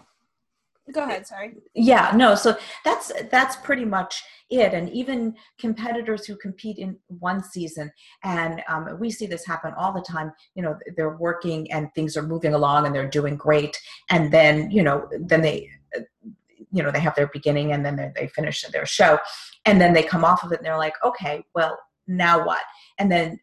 [0.93, 1.55] Go ahead sorry.
[1.75, 4.73] Yeah no so that's that's pretty much it.
[4.73, 7.91] And even competitors who compete in one season
[8.23, 12.15] and um, we see this happen all the time you know they're working and things
[12.15, 13.77] are moving along and they're doing great.
[14.09, 15.69] And then you know then they
[16.77, 19.19] you know they have their beginning and then they finish their show
[19.65, 22.61] and then they come off of it and they're like okay well now what?
[22.97, 23.39] And then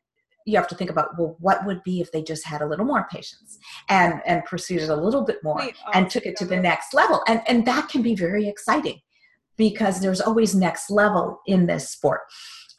[0.46, 2.84] you have to think about well what would be if they just had a little
[2.84, 6.56] more patience and and proceeded a little bit more Wait, and took it to the
[6.56, 7.22] next level?
[7.28, 9.00] And and that can be very exciting
[9.56, 12.20] because there's always next level in this sport.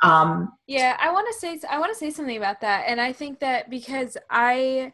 [0.03, 3.13] Um yeah i want to say i want to say something about that and i
[3.13, 4.91] think that because i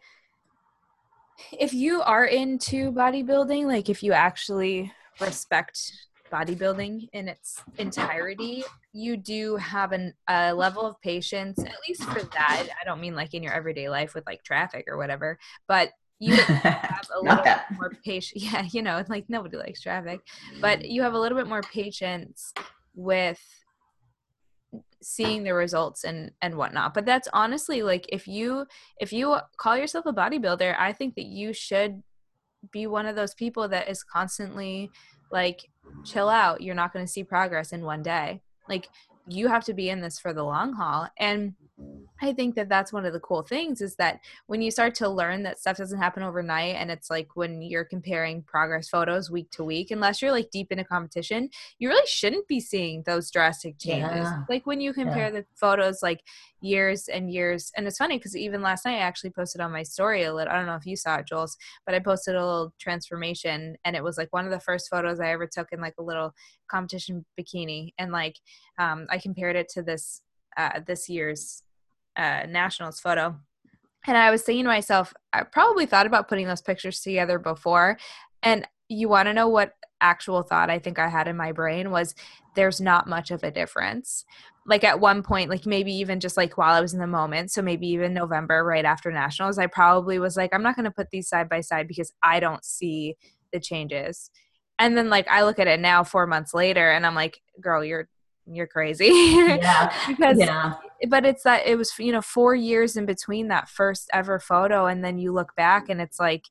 [1.60, 4.92] if you are into bodybuilding like if you actually
[5.22, 5.92] respect
[6.32, 12.24] bodybuilding in its entirety, you do have an, a level of patience, at least for
[12.24, 12.68] that.
[12.80, 16.36] I don't mean like in your everyday life with like traffic or whatever, but you
[16.36, 18.44] have a little bit more patience.
[18.52, 20.22] Yeah, you know, like nobody likes traffic,
[20.62, 22.54] but you have a little bit more patience
[22.96, 23.42] with
[25.02, 28.66] seeing the results and and whatnot but that's honestly like if you
[29.00, 32.04] if you call yourself a bodybuilder i think that you should
[32.72, 34.92] be one of those people that is constantly
[35.32, 35.70] like
[36.06, 38.42] chill out you're not going to see progress in one day.
[38.70, 38.90] Like
[39.28, 41.54] you have to be in this for the long haul and
[42.22, 45.10] I think that that's one of the cool things is that when you start to
[45.10, 49.50] learn that stuff doesn't happen overnight and it's like when you're comparing progress photos week
[49.52, 53.32] to week unless you're like deep in a competition you really shouldn't be seeing those
[53.32, 54.44] drastic changes yeah.
[54.50, 55.40] like when you compare yeah.
[55.40, 56.22] the photos like
[56.62, 59.84] years and years and it's funny because even last night I actually posted on my
[59.84, 62.46] story a little I don't know if you saw it Jules but I posted a
[62.46, 65.82] little transformation and it was like one of the first photos I ever took in
[65.82, 66.34] like a little
[66.70, 68.36] competition bikini and like
[68.78, 70.22] um, I compared it to this
[70.58, 71.64] uh, this year's
[72.16, 73.36] uh, nationals photo.
[74.08, 77.98] And i was saying to myself i probably thought about putting those pictures together before.
[78.44, 81.92] And you want to know what actual thought i think i had in my brain
[81.92, 82.16] was
[82.56, 84.26] there's not much of a difference.
[84.66, 87.52] Like at one point like maybe even just like while i was in the moment
[87.52, 90.92] so maybe even november right after nationals i probably was like i'm not going to
[90.92, 93.16] put these side by side because i don't see
[93.52, 94.30] the changes.
[94.80, 97.84] And then like i look at it now four months later and i'm like girl
[97.84, 98.08] you're
[98.48, 99.10] you're crazy.
[99.12, 99.94] Yeah.
[100.08, 100.74] Because yeah
[101.10, 104.86] but it's that it was you know four years in between that first ever photo
[104.86, 106.44] and then you look back and it's like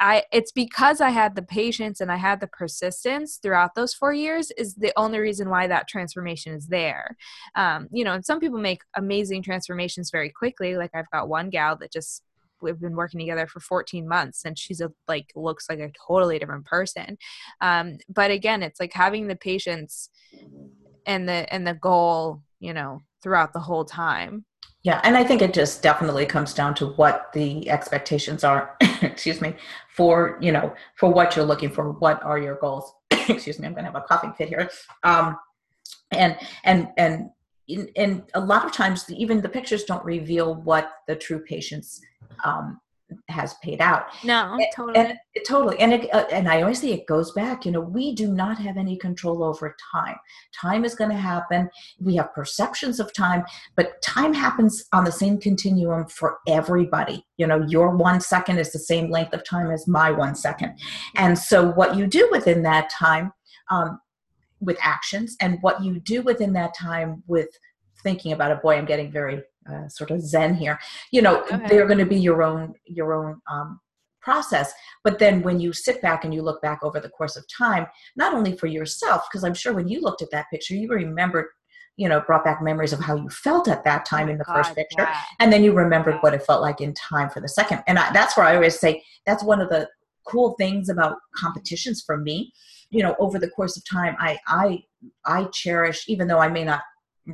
[0.00, 4.14] I it's because I had the patience and I had the persistence throughout those four
[4.14, 7.16] years is the only reason why that transformation is there.
[7.54, 10.76] Um, you know, and some people make amazing transformations very quickly.
[10.76, 12.22] Like I've got one gal that just
[12.62, 16.38] we've been working together for 14 months and she's a like looks like a totally
[16.38, 17.18] different person.
[17.60, 20.08] Um, but again, it's like having the patience
[21.06, 24.44] and the and the goal, you know, throughout the whole time.
[24.82, 29.40] yeah and i think it just definitely comes down to what the expectations are excuse
[29.40, 29.50] me
[29.96, 31.84] for you know for what you're looking for.
[32.04, 32.86] What are your goals?
[33.28, 34.70] Excuse me i'm going to have a coughing fit here.
[35.02, 35.36] Um
[36.12, 37.30] and and and
[37.96, 42.00] and a lot of times even the pictures don't reveal what the true patience
[42.44, 42.80] um,
[43.28, 44.06] has paid out.
[44.24, 44.98] No, and, totally.
[44.98, 45.78] And, totally.
[45.78, 48.58] And it, uh, and I always say it goes back, you know, we do not
[48.58, 50.16] have any control over time.
[50.58, 51.70] Time is going to happen.
[52.00, 53.44] We have perceptions of time,
[53.76, 57.26] but time happens on the same continuum for everybody.
[57.36, 60.78] You know, your one second is the same length of time as my one second.
[61.16, 63.32] And so what you do within that time
[63.70, 64.00] um,
[64.60, 67.48] with actions and what you do within that time with
[68.02, 70.78] thinking about it, boy, I'm getting very uh, sort of zen here
[71.10, 71.66] you know okay.
[71.68, 73.80] they're going to be your own your own um,
[74.20, 77.44] process but then when you sit back and you look back over the course of
[77.56, 80.88] time not only for yourself because i'm sure when you looked at that picture you
[80.88, 81.46] remembered
[81.96, 84.44] you know brought back memories of how you felt at that time oh in the
[84.44, 85.20] God, first picture yeah.
[85.38, 86.20] and then you remembered yeah.
[86.20, 88.78] what it felt like in time for the second and I, that's where i always
[88.78, 89.88] say that's one of the
[90.26, 92.52] cool things about competitions for me
[92.90, 94.82] you know over the course of time i i
[95.26, 96.80] i cherish even though i may not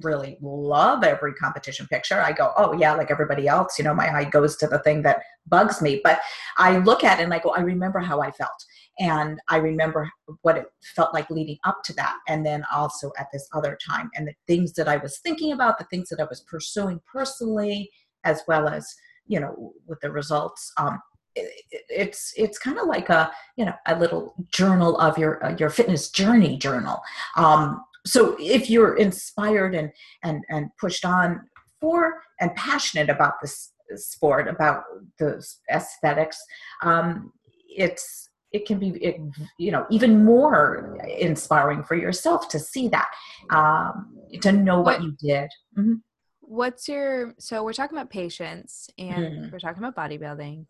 [0.02, 2.20] really love every competition picture.
[2.20, 5.02] I go, oh yeah, like everybody else, you know, my eye goes to the thing
[5.02, 6.00] that bugs me.
[6.02, 6.20] But
[6.58, 8.64] I look at it and I go, I remember how I felt.
[8.98, 10.10] And I remember
[10.42, 12.16] what it felt like leading up to that.
[12.28, 15.78] And then also at this other time and the things that I was thinking about,
[15.78, 17.90] the things that I was pursuing personally,
[18.24, 18.92] as well as,
[19.26, 20.72] you know, with the results.
[20.78, 21.00] Um,
[21.36, 25.70] it's it's kind of like a you know a little journal of your uh, your
[25.70, 27.00] fitness journey journal
[27.36, 29.90] um, so if you're inspired and
[30.22, 31.40] and and pushed on
[31.80, 34.82] for and passionate about this sport about
[35.18, 36.38] the aesthetics
[36.82, 37.32] um,
[37.68, 39.16] it's it can be it,
[39.58, 43.08] you know even more inspiring for yourself to see that
[43.50, 45.94] um, to know what, what you did mm-hmm.
[46.40, 49.50] what's your so we're talking about patience and mm-hmm.
[49.52, 50.66] we're talking about bodybuilding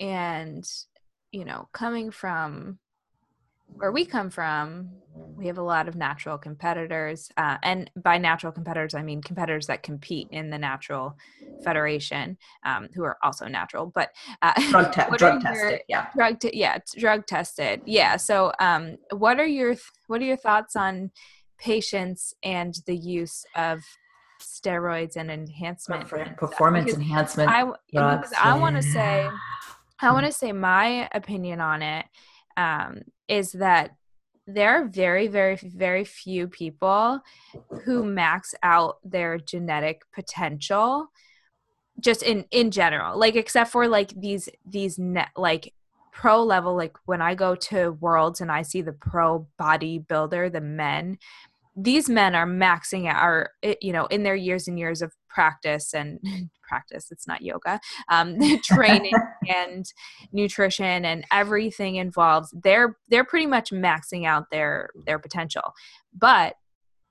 [0.00, 0.64] and
[1.32, 2.78] you know coming from
[3.78, 4.90] where we come from,
[5.36, 7.30] we have a lot of natural competitors.
[7.36, 11.16] Uh, and by natural competitors, I mean competitors that compete in the natural
[11.62, 14.10] federation, um, who are also natural, but
[14.42, 15.80] uh, drug, te- drug tested.
[15.88, 16.06] Yeah.
[16.14, 16.78] Drug, te- yeah.
[16.96, 17.80] Drug tested.
[17.86, 18.16] Yeah.
[18.16, 19.74] So, um, what are your,
[20.06, 21.10] what are your thoughts on
[21.58, 23.80] patience and the use of
[24.42, 26.06] steroids and enhancement
[26.36, 27.70] performance enhancement I,
[28.42, 29.28] I want to say
[30.00, 32.04] I want to say my opinion on it
[32.56, 33.96] um, is that
[34.46, 37.20] there are very very very few people
[37.84, 41.06] who max out their genetic potential
[42.00, 45.72] just in in general like except for like these these net like
[46.12, 50.60] pro level like when i go to worlds and i see the pro bodybuilder the
[50.60, 51.16] men
[51.76, 53.50] these men are maxing out are
[53.80, 56.20] you know in their years and years of practice and
[56.66, 59.12] practice it's not yoga um, training
[59.54, 59.92] and
[60.32, 65.72] nutrition and everything involved they're they're pretty much maxing out their their potential
[66.16, 66.56] but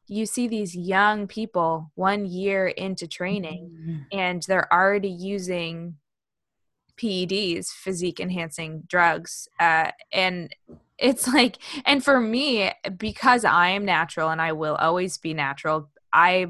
[0.07, 3.97] you see these young people one year into training mm-hmm.
[4.11, 5.95] and they're already using
[6.97, 9.47] PEDs, physique enhancing drugs.
[9.59, 10.53] Uh, and
[10.97, 15.89] it's like, and for me, because I am natural and I will always be natural,
[16.11, 16.47] I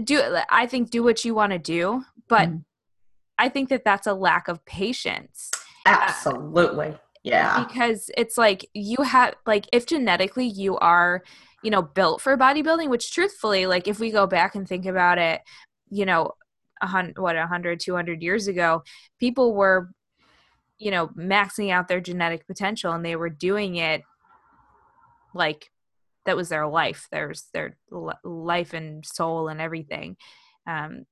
[0.00, 2.04] do, I think, do what you want to do.
[2.28, 2.64] But mm.
[3.38, 5.50] I think that that's a lack of patience.
[5.86, 6.88] Absolutely.
[6.88, 7.64] Uh, yeah.
[7.64, 11.22] Because it's like you have, like, if genetically you are,
[11.62, 15.18] you know, built for bodybuilding, which truthfully, like, if we go back and think about
[15.18, 15.40] it,
[15.90, 16.32] you know,
[16.80, 18.82] a hundred, what, 100, 200 years ago,
[19.18, 19.90] people were
[20.78, 24.02] you know maxing out their genetic potential and they were doing it
[25.34, 25.70] like
[26.28, 27.76] that was their life there's their
[28.22, 30.16] life and soul and everything.
[30.66, 31.06] Um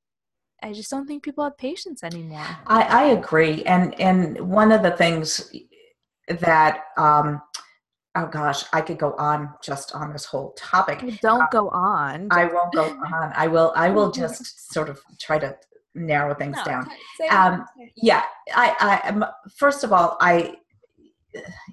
[0.62, 2.47] i just don't think people have patience anymore.
[2.67, 5.53] I i agree and and one of the things
[6.29, 7.43] that um
[8.14, 10.99] oh gosh i could go on just on this whole topic.
[11.21, 12.29] Don't uh, go on.
[12.31, 13.33] I won't go on.
[13.35, 15.57] I will i will just sort of try to
[15.97, 16.91] narrow things no, down.
[17.31, 17.64] Um,
[17.97, 18.23] yeah,
[18.55, 20.57] I, I, first of all, I,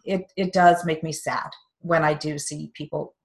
[0.06, 3.16] it, it does make me sad when I do see people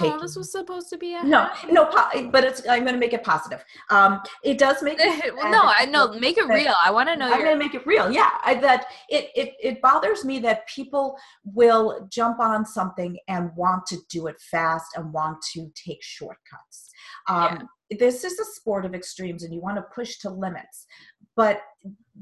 [0.00, 1.90] Oh, this was supposed to be a no, no,
[2.30, 2.60] but it's.
[2.68, 3.64] I'm going to make it positive.
[3.90, 4.98] Um, it does make.
[5.36, 6.12] well, no, I know.
[6.18, 6.74] Make it real.
[6.84, 7.26] I want to know.
[7.26, 8.10] I'm going to make it real.
[8.10, 13.50] Yeah, I, that it it it bothers me that people will jump on something and
[13.56, 16.90] want to do it fast and want to take shortcuts.
[17.28, 17.98] Um, yeah.
[17.98, 20.86] This is a sport of extremes, and you want to push to limits,
[21.34, 21.62] but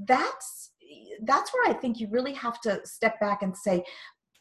[0.06, 0.70] that's
[1.22, 3.84] that's where I think you really have to step back and say,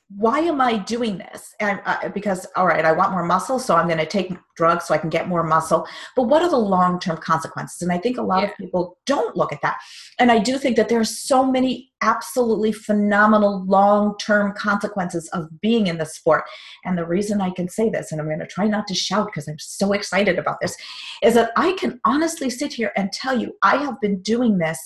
[0.09, 1.55] why am I doing this?
[1.59, 4.85] And uh, because all right, I want more muscle, so I'm going to take drugs
[4.85, 5.87] so I can get more muscle.
[6.15, 7.81] But what are the long term consequences?
[7.81, 8.49] And I think a lot yeah.
[8.49, 9.77] of people don't look at that.
[10.19, 15.49] And I do think that there are so many absolutely phenomenal long term consequences of
[15.59, 16.43] being in the sport.
[16.83, 19.25] And the reason I can say this, and I'm going to try not to shout
[19.25, 20.77] because I'm so excited about this,
[21.23, 24.77] is that I can honestly sit here and tell you I have been doing this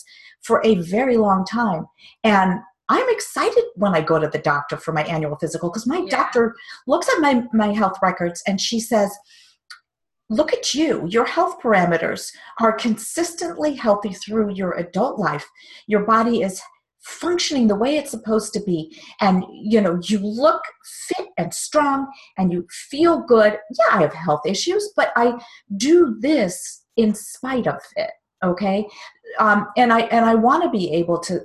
[0.42, 1.86] for a very long time.
[2.24, 2.60] And
[2.90, 6.10] I'm excited when I go to the doctor for my annual physical because my yeah.
[6.10, 6.56] doctor
[6.88, 9.16] looks at my, my health records and she says,
[10.32, 11.08] Look at you.
[11.08, 15.50] Your health parameters are consistently healthy through your adult life.
[15.88, 16.62] Your body is
[17.02, 22.06] functioning the way it's supposed to be and you know you look fit and strong
[22.38, 25.34] and you feel good yeah i have health issues but i
[25.78, 28.12] do this in spite of it
[28.44, 28.86] okay
[29.40, 31.40] um, and i and i want to be able to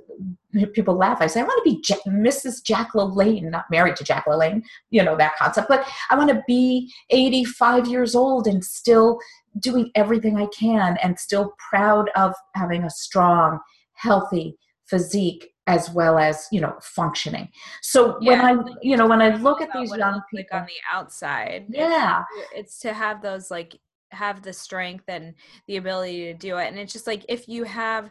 [0.72, 1.18] people laugh.
[1.20, 4.62] I say i want to be Jack, mrs jack lalanne not married to jack lalanne
[4.90, 9.18] you know that concept but i want to be 85 years old and still
[9.61, 13.59] doing everything i can and still proud of having a strong
[13.94, 17.48] healthy physique as well as you know functioning.
[17.80, 20.66] So yeah, when i you know when i look at these young people like on
[20.66, 22.22] the outside yeah.
[22.36, 23.78] it's, it's to have those like
[24.15, 25.35] have the strength and
[25.67, 28.11] the ability to do it and it's just like if you have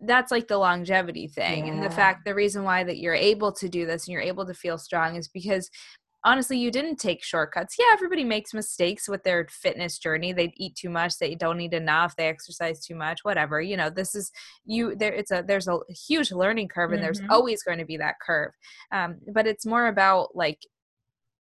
[0.00, 1.72] that's like the longevity thing yeah.
[1.72, 4.46] and the fact the reason why that you're able to do this and you're able
[4.46, 5.70] to feel strong is because
[6.24, 10.74] honestly you didn't take shortcuts yeah everybody makes mistakes with their fitness journey they eat
[10.74, 14.32] too much they don't eat enough they exercise too much whatever you know this is
[14.64, 15.78] you there it's a there's a
[16.08, 17.04] huge learning curve and mm-hmm.
[17.04, 18.52] there's always going to be that curve
[18.92, 20.58] um, but it's more about like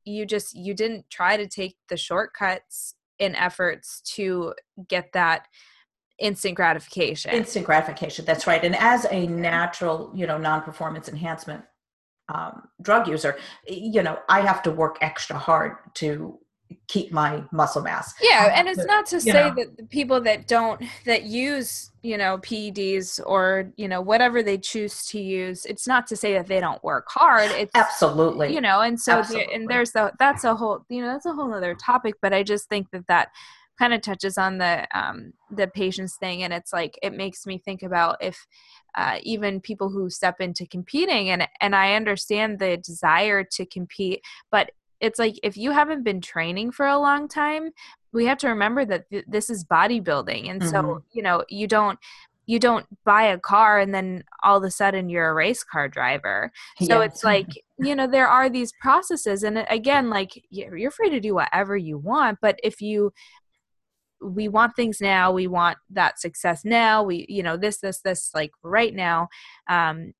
[0.06, 4.54] you just you didn't try to take the shortcuts in efforts to
[4.88, 5.48] get that
[6.20, 7.32] instant gratification.
[7.32, 8.64] Instant gratification that's right.
[8.64, 11.64] And as a natural you know non-performance enhancement
[12.30, 16.40] um, drug user, you know, I have to work extra hard to
[16.88, 18.14] keep my muscle mass.
[18.22, 19.56] Yeah, and it's not to say know.
[19.56, 24.58] that the people that don't that use, you know, PEDs or, you know, whatever they
[24.58, 27.52] choose to use, it's not to say that they don't work hard.
[27.52, 28.54] It's Absolutely.
[28.54, 31.34] You know, and so the, and there's the that's a whole, you know, that's a
[31.34, 33.30] whole other topic, but I just think that that
[33.80, 37.58] kind of touches on the um the patience thing and it's like it makes me
[37.58, 38.46] think about if
[38.96, 44.22] uh, even people who step into competing and and I understand the desire to compete
[44.52, 44.70] but
[45.04, 47.70] it's like if you haven't been training for a long time
[48.14, 50.72] we have to remember that th- this is bodybuilding and mm-hmm.
[50.72, 52.00] so you know you don't
[52.46, 55.88] you don't buy a car and then all of a sudden you're a race car
[55.88, 56.52] driver
[56.82, 57.12] so yes.
[57.12, 57.48] it's like
[57.80, 61.98] you know there are these processes and again like you're free to do whatever you
[61.98, 63.14] want but if you
[64.22, 68.32] we want things now we want that success now we you know this this this
[68.34, 69.28] like right now
[69.70, 70.14] um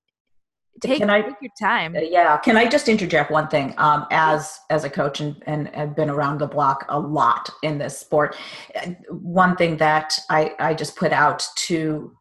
[0.82, 1.96] take, can I, take your time.
[1.96, 3.74] Uh, yeah can i just interject one thing?
[3.78, 7.78] Um as as a coach and and have been around the block a lot in
[7.78, 8.36] this sport
[8.76, 12.16] uh, one thing that i i just put out to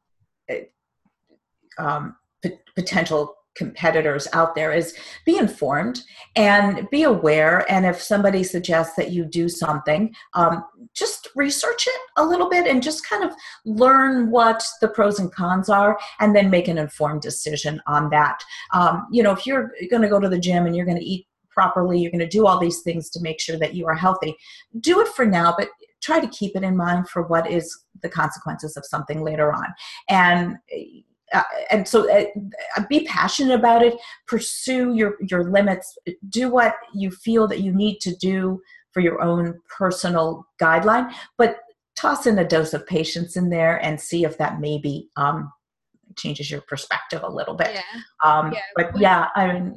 [0.50, 0.54] uh,
[1.78, 4.94] um p- potential competitors out there is
[5.24, 6.02] be informed
[6.36, 7.70] and be aware.
[7.70, 12.66] And if somebody suggests that you do something um, just research it a little bit
[12.66, 13.32] and just kind of
[13.64, 18.42] learn what the pros and cons are and then make an informed decision on that.
[18.72, 21.04] Um, you know if you're going to go to the gym and you're going to
[21.04, 23.94] eat properly you're going to do all these things to make sure that you are
[23.94, 24.34] healthy
[24.80, 25.68] do it for now but
[26.02, 29.66] try to keep it in mind for what is the consequences of something later on.
[30.08, 30.56] And
[31.32, 32.24] uh, and so uh,
[32.88, 33.94] be passionate about it
[34.26, 35.96] pursue your your limits
[36.28, 38.60] do what you feel that you need to do
[38.92, 41.58] for your own personal guideline but
[41.96, 45.52] toss in a dose of patience in there and see if that maybe um,
[46.16, 48.00] changes your perspective a little bit yeah.
[48.24, 48.60] Um, yeah.
[48.76, 49.76] but yeah i mean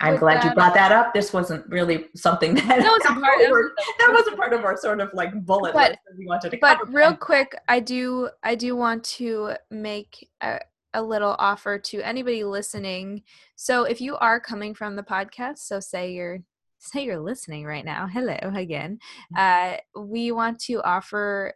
[0.00, 1.14] I'm glad that, you brought that up.
[1.14, 5.00] This wasn't really something that that wasn't part, of, that wasn't part of our sort
[5.00, 8.54] of like bullet but, list that we wanted to But real quick, I do I
[8.54, 10.60] do want to make a,
[10.94, 13.22] a little offer to anybody listening.
[13.56, 16.40] So if you are coming from the podcast, so say you're
[16.78, 18.98] say you're listening right now, hello again.
[19.36, 19.74] Mm-hmm.
[19.96, 21.54] Uh, we want to offer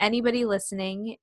[0.00, 1.16] anybody listening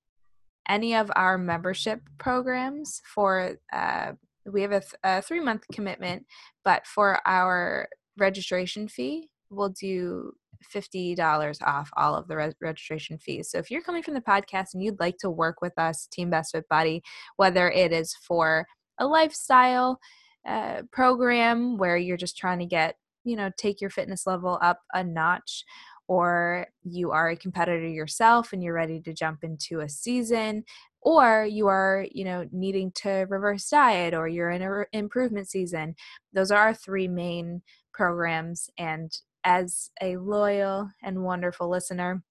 [0.68, 4.14] any of our membership programs for uh,
[4.52, 6.26] we have a, th- a three month commitment,
[6.64, 7.88] but for our
[8.18, 10.32] registration fee, we'll do
[10.74, 13.50] $50 off all of the re- registration fees.
[13.50, 16.30] So if you're coming from the podcast and you'd like to work with us, Team
[16.30, 17.04] Best Fit Body,
[17.38, 18.66] whether it is for
[19.00, 20.00] a lifestyle
[20.48, 24.80] uh, program where you're just trying to get, you know, take your fitness level up
[24.94, 25.64] a notch,
[26.08, 30.64] or you are a competitor yourself and you're ready to jump into a season,
[31.06, 35.96] or you are you know needing to reverse diet or you're in an improvement season
[36.34, 37.62] those are our three main
[37.94, 42.24] programs and as a loyal and wonderful listener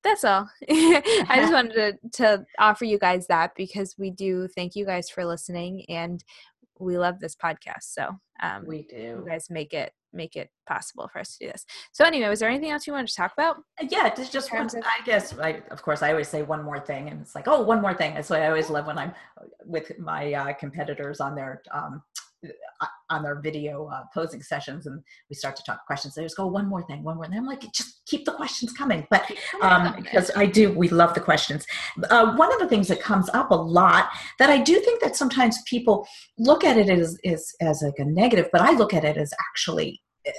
[0.04, 0.50] that's all.
[0.70, 5.10] I just wanted to, to offer you guys that because we do thank you guys
[5.10, 6.24] for listening and
[6.80, 7.84] we love this podcast.
[7.84, 8.96] So um, we do.
[8.96, 11.66] You guys make it make it possible for us to do this.
[11.92, 13.58] So anyway, was there anything else you wanted to talk about?
[13.80, 14.66] Uh, yeah, just just one.
[14.66, 17.48] Of- I guess I, of course I always say one more thing, and it's like
[17.48, 18.16] oh one more thing.
[18.16, 19.14] That's why I always love when I'm
[19.66, 22.19] with my uh, competitors on their um, uh,
[23.10, 26.16] on their video uh, posing sessions and we start to talk questions.
[26.16, 28.72] They just go one more thing one more thing i'm like just keep the questions
[28.74, 29.06] coming.
[29.10, 29.30] But
[29.62, 31.66] um, because i do we love the questions.
[32.10, 35.16] Uh, one of the things that comes up a lot that i do think that
[35.16, 39.04] sometimes people look at it as, as, as like a negative but i look at
[39.04, 40.32] it as actually uh,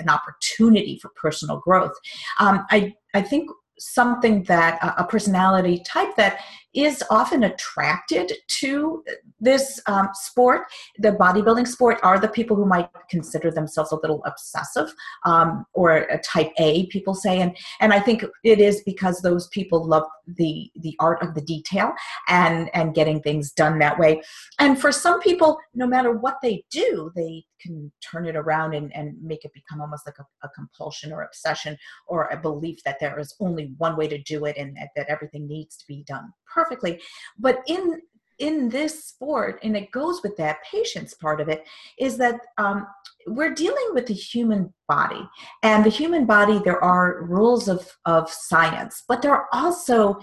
[0.00, 1.92] an opportunity for personal growth.
[2.40, 6.40] Um, I, I think something that a personality type that
[6.76, 9.02] is often attracted to
[9.40, 10.62] this um, sport,
[10.98, 14.92] the bodybuilding sport, are the people who might consider themselves a little obsessive
[15.24, 17.40] um, or a type A, people say.
[17.40, 21.40] And, and I think it is because those people love the, the art of the
[21.40, 21.92] detail
[22.28, 24.22] and, and getting things done that way.
[24.58, 28.94] And for some people, no matter what they do, they can turn it around and,
[28.94, 32.98] and make it become almost like a, a compulsion or obsession or a belief that
[33.00, 36.04] there is only one way to do it and that, that everything needs to be
[36.06, 37.00] done perfectly
[37.38, 38.00] but in
[38.38, 41.66] in this sport and it goes with that patience part of it
[41.98, 42.86] is that um,
[43.26, 45.28] we're dealing with the human body.
[45.62, 50.18] And the human body there are rules of of science but there are also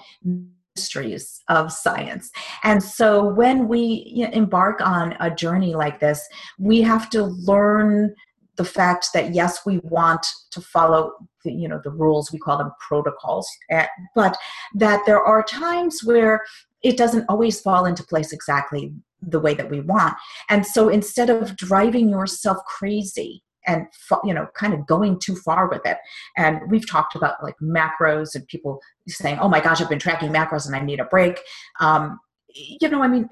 [0.76, 2.32] mysteries of science.
[2.64, 6.28] And so when we embark on a journey like this
[6.60, 8.14] we have to learn
[8.56, 12.58] the fact that yes we want to follow the, you know the rules we call
[12.58, 14.38] them protocols eh, but
[14.76, 16.44] that there are times where
[16.84, 20.16] it doesn't always fall into place exactly the way that we want
[20.50, 23.88] and so instead of driving yourself crazy and
[24.24, 25.98] you know kind of going too far with it
[26.38, 30.30] and we've talked about like macros and people saying oh my gosh i've been tracking
[30.30, 31.40] macros and i need a break
[31.80, 32.20] um,
[32.54, 33.30] you know i mean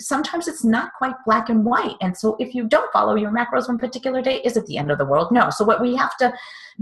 [0.00, 1.96] sometimes it's not quite black and white.
[2.00, 4.90] And so if you don't follow your macros one particular day, is it the end
[4.90, 5.28] of the world?
[5.30, 5.50] No.
[5.50, 6.32] So what we have to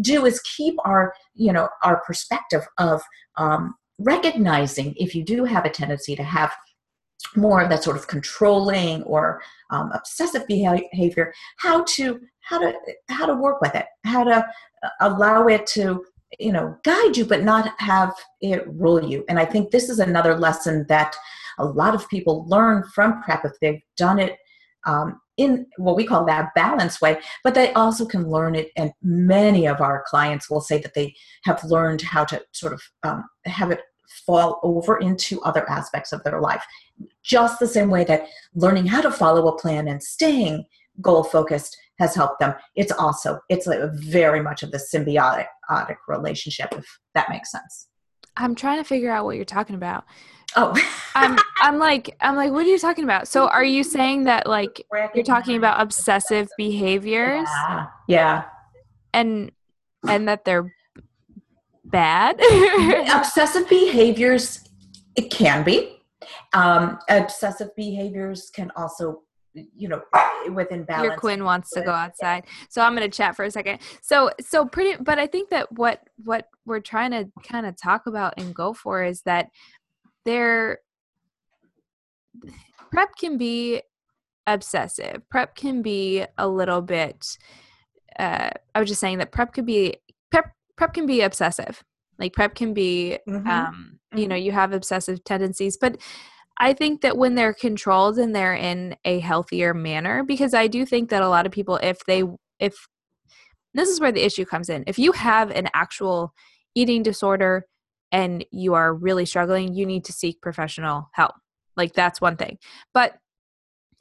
[0.01, 3.03] do is keep our, you know, our perspective of
[3.37, 6.53] um, recognizing if you do have a tendency to have
[7.37, 12.73] more of that sort of controlling or um, obsessive behavior how to how to
[13.09, 16.05] how to work with it how to uh, allow it to
[16.39, 19.25] you know guide you but not have it rule you.
[19.29, 21.17] And i think this is another lesson that
[21.59, 24.37] a lot of people learn from prep if they've done it
[24.87, 28.71] um, in what we call that balance way, but they also can learn it.
[28.77, 31.15] And many of our clients will say that they
[31.45, 33.81] have learned how to sort of um, have it
[34.27, 36.65] fall over into other aspects of their life.
[37.23, 40.65] Just the same way that learning how to follow a plan and staying
[41.01, 42.55] goal focused has helped them.
[42.75, 47.88] It's also, it's very much of the symbiotic relationship, if that makes sense.
[48.39, 50.05] I'm trying to figure out what you're talking about.
[50.57, 50.75] Oh,
[51.15, 53.29] I'm I'm like I'm like what are you talking about?
[53.29, 57.49] So are you saying that like you're talking about obsessive behaviors?
[57.53, 57.87] Yeah.
[58.07, 58.45] yeah.
[59.13, 59.51] And
[60.09, 60.73] and that they're
[61.85, 62.41] bad?
[63.13, 64.69] obsessive behaviors
[65.17, 65.97] it can be.
[66.53, 69.23] Um, obsessive behaviors can also
[69.77, 70.03] you know
[70.53, 72.45] within balance your quinn wants to go outside.
[72.69, 73.81] So i'm going to chat for a second.
[74.03, 78.07] So so pretty but i think that what what we're trying to kind of talk
[78.07, 79.49] about and go for is that
[80.25, 80.79] there
[82.91, 83.83] prep can be
[84.47, 85.23] obsessive.
[85.31, 87.39] Prep can be a little bit
[88.19, 89.97] uh, i was just saying that prep could be
[90.31, 91.83] prep prep can be obsessive.
[92.19, 93.47] Like prep can be mm-hmm.
[93.49, 94.45] um, you know mm-hmm.
[94.45, 95.99] you have obsessive tendencies but
[96.59, 100.85] i think that when they're controlled and they're in a healthier manner because i do
[100.85, 102.23] think that a lot of people if they
[102.59, 102.89] if
[103.75, 106.33] this is where the issue comes in if you have an actual
[106.75, 107.65] eating disorder
[108.13, 111.35] and you are really struggling, you need to seek professional help.
[111.77, 112.59] Like that's one thing.
[112.95, 113.15] But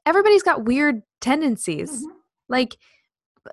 [0.05, 1.91] everybody's got weird tendencies.
[1.91, 2.18] Mm-hmm.
[2.49, 2.78] Like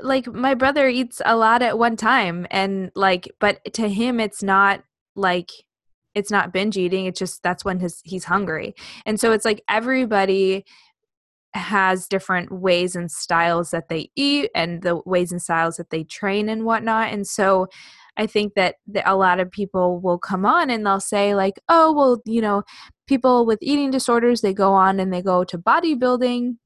[0.00, 4.42] like my brother eats a lot at one time and like but to him it's
[4.42, 4.82] not
[5.14, 5.52] like
[6.14, 8.74] it's not binge eating it's just that's when his he's hungry.
[9.06, 10.64] And so it's like everybody
[11.54, 16.02] has different ways and styles that they eat and the ways and styles that they
[16.02, 17.12] train and whatnot.
[17.12, 17.68] And so
[18.16, 21.54] i think that, that a lot of people will come on and they'll say like
[21.68, 22.62] oh well you know
[23.06, 26.56] people with eating disorders they go on and they go to bodybuilding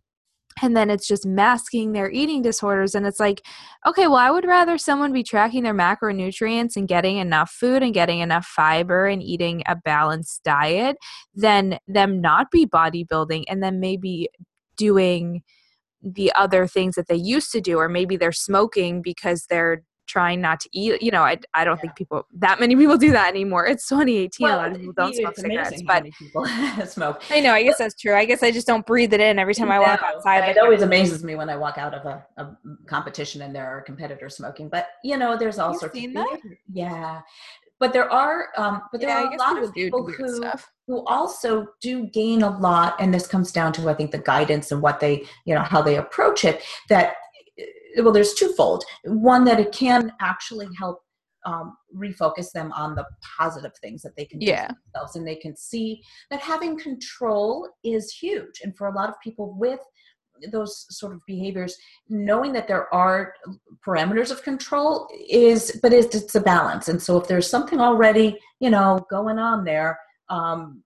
[0.63, 3.45] and then it's just masking their eating disorders and it's like
[3.87, 7.95] okay well i would rather someone be tracking their macronutrients and getting enough food and
[7.95, 10.97] getting enough fiber and eating a balanced diet
[11.35, 14.29] than them not be bodybuilding and then maybe
[14.77, 15.43] doing
[16.03, 20.41] the other things that they used to do or maybe they're smoking because they're trying
[20.41, 21.83] not to eat you know i, I don't yeah.
[21.83, 24.93] think people that many people do that anymore it's 2018 well, a lot of people
[24.95, 26.47] don't smoke cigarettes but people
[26.87, 29.39] smoke i know i guess that's true i guess i just don't breathe it in
[29.39, 32.27] every time i walk outside it always amazes me when i walk out of a,
[32.39, 32.57] a
[32.87, 36.41] competition and there are competitors smoking but you know there's all You've sorts of that?
[36.73, 37.21] yeah
[37.81, 40.71] but there are um, but there yeah, are a lot of people who stuff.
[40.87, 44.73] who also do gain a lot and this comes down to i think the guidance
[44.73, 47.15] and what they you know how they approach it that
[47.97, 48.85] well there's twofold.
[49.05, 51.01] One that it can actually help
[51.45, 53.07] um, refocus them on the
[53.39, 54.69] positive things that they can yeah.
[54.69, 58.61] do themselves and they can see that having control is huge.
[58.63, 59.81] And for a lot of people with
[60.53, 61.77] those sort of behaviors
[62.09, 63.35] knowing that there are
[63.85, 66.89] parameters of control is but it's, it's a balance.
[66.89, 70.83] And so if there's something already you know going on there um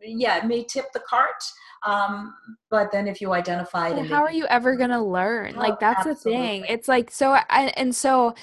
[0.00, 1.42] yeah it may tip the cart
[1.86, 2.34] um
[2.70, 5.78] but then if you identify it how are you ever going to learn oh, like
[5.78, 6.32] that's absolutely.
[6.32, 8.34] the thing it's like so I, and so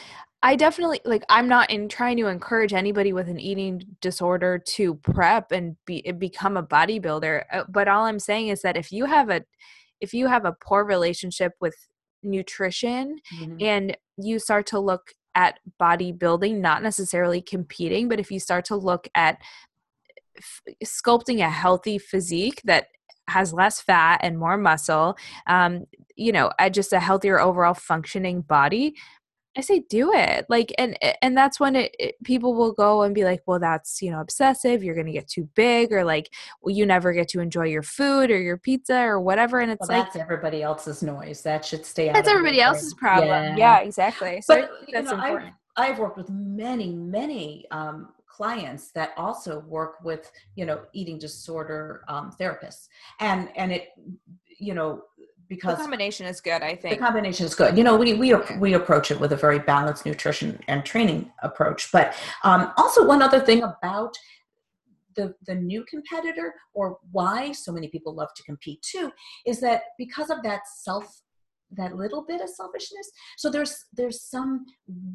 [0.44, 4.96] I definitely like I'm not in trying to encourage anybody with an eating disorder to
[4.96, 9.06] prep and be become a bodybuilder uh, but all I'm saying is that if you
[9.06, 9.44] have a
[10.02, 11.76] if you have a poor relationship with
[12.24, 13.58] nutrition mm-hmm.
[13.60, 18.76] and you start to look at bodybuilding, not necessarily competing, but if you start to
[18.76, 19.38] look at
[20.38, 22.88] f- sculpting a healthy physique that
[23.28, 25.18] has less fat and more muscle,
[25.48, 28.96] um, you know, just a healthier overall functioning body,
[29.58, 30.46] I say do it.
[30.50, 34.02] Like and and that's when it, it, people will go and be like, "Well, that's,
[34.02, 34.84] you know, obsessive.
[34.84, 36.30] You're going to get too big or like,
[36.62, 39.88] well, you never get to enjoy your food or your pizza or whatever." And it's
[39.88, 41.42] well, like that's everybody else's noise.
[41.44, 42.16] That should stay out.
[42.16, 43.30] That's everybody else's problem.
[43.30, 44.42] Yeah, yeah exactly.
[44.42, 45.54] So but, that's know, important.
[45.78, 51.18] I've, I've, worked with many, many um, clients that also work with, you know, eating
[51.18, 52.88] disorder um, therapists.
[53.20, 53.90] And and it
[54.58, 55.04] you know
[55.48, 56.96] because the combination is good i think.
[56.96, 57.78] the combination is good.
[57.78, 61.92] You know we we, we approach it with a very balanced nutrition and training approach.
[61.92, 64.16] But um, also one other thing about
[65.16, 69.12] the, the new competitor or why so many people love to compete too
[69.46, 71.22] is that because of that self
[71.78, 74.66] that little bit of selfishness so there's there's some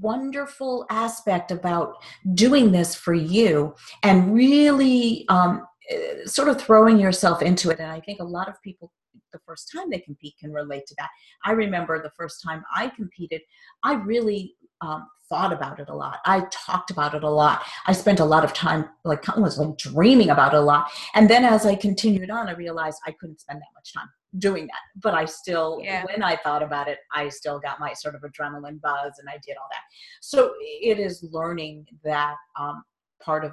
[0.00, 1.94] wonderful aspect about
[2.34, 7.90] doing this for you and really um, eh, sort of throwing yourself into it and
[7.90, 8.92] i think a lot of people
[9.32, 11.08] the first time they compete can relate to that.
[11.44, 13.40] I remember the first time I competed,
[13.84, 16.18] I really um, thought about it a lot.
[16.26, 17.62] I talked about it a lot.
[17.86, 20.90] I spent a lot of time, like, I was like dreaming about it a lot.
[21.14, 24.08] And then as I continued on, I realized I couldn't spend that much time
[24.38, 24.80] doing that.
[25.00, 26.04] But I still, yeah.
[26.04, 29.38] when I thought about it, I still got my sort of adrenaline buzz and I
[29.46, 29.82] did all that.
[30.20, 32.82] So it is learning that um,
[33.22, 33.52] part of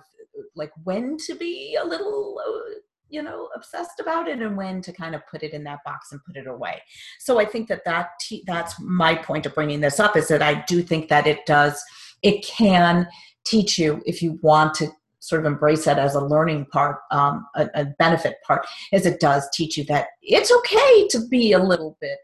[0.56, 2.74] like when to be a little uh,
[3.10, 6.12] you know obsessed about it and when to kind of put it in that box
[6.12, 6.82] and put it away
[7.20, 10.42] so i think that that te- that's my point of bringing this up is that
[10.42, 11.84] i do think that it does
[12.24, 13.08] it can
[13.46, 14.88] teach you if you want to
[15.20, 19.20] sort of embrace that as a learning part um, a, a benefit part is it
[19.20, 22.20] does teach you that it's okay to be a little bit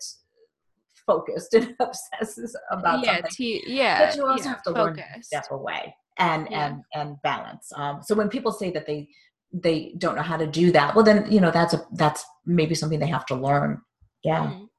[1.05, 3.31] focused and obsessed about yeah, something.
[3.31, 4.97] T- yeah, but you also yeah, have to focused.
[4.97, 6.65] learn to step away and yeah.
[6.65, 7.71] and and balance.
[7.75, 9.07] Um, so when people say that they
[9.53, 10.95] they don't know how to do that.
[10.95, 13.81] Well then you know that's a that's maybe something they have to learn.
[14.23, 14.47] Yeah.
[14.47, 14.69] Mm.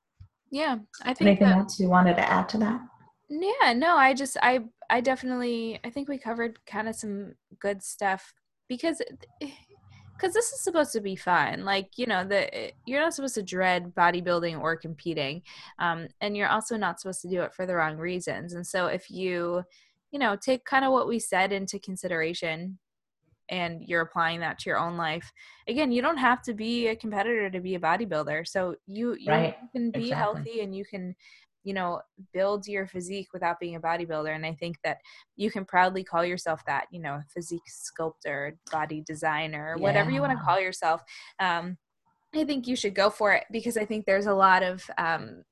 [0.50, 2.80] yeah i think anything that, else you wanted to add to that?
[3.28, 7.82] Yeah no i just i i definitely i think we covered kind of some good
[7.82, 8.32] stuff
[8.68, 9.02] because
[10.16, 11.64] because this is supposed to be fun.
[11.64, 15.42] Like you know the you're not supposed to dread bodybuilding or competing
[15.78, 18.54] um, and you're also not supposed to do it for the wrong reasons.
[18.54, 19.62] And so if you
[20.12, 22.78] you know take kind of what we said into consideration
[23.48, 25.32] and you're applying that to your own life
[25.68, 29.30] again you don't have to be a competitor to be a bodybuilder so you you
[29.30, 29.56] right.
[29.72, 30.10] can be exactly.
[30.10, 31.14] healthy and you can
[31.64, 32.00] you know
[32.32, 34.98] build your physique without being a bodybuilder and i think that
[35.36, 39.82] you can proudly call yourself that you know physique sculptor body designer yeah.
[39.82, 41.02] whatever you want to call yourself
[41.40, 41.76] um,
[42.34, 45.42] i think you should go for it because i think there's a lot of um,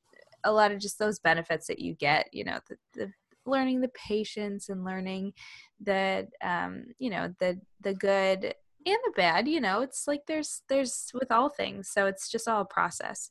[0.44, 3.12] a lot of just those benefits that you get you know the, the
[3.46, 5.32] learning the patience and learning
[5.80, 8.54] that um you know the the good
[8.86, 12.48] and the bad you know it's like there's there's with all things so it's just
[12.48, 13.30] all a process.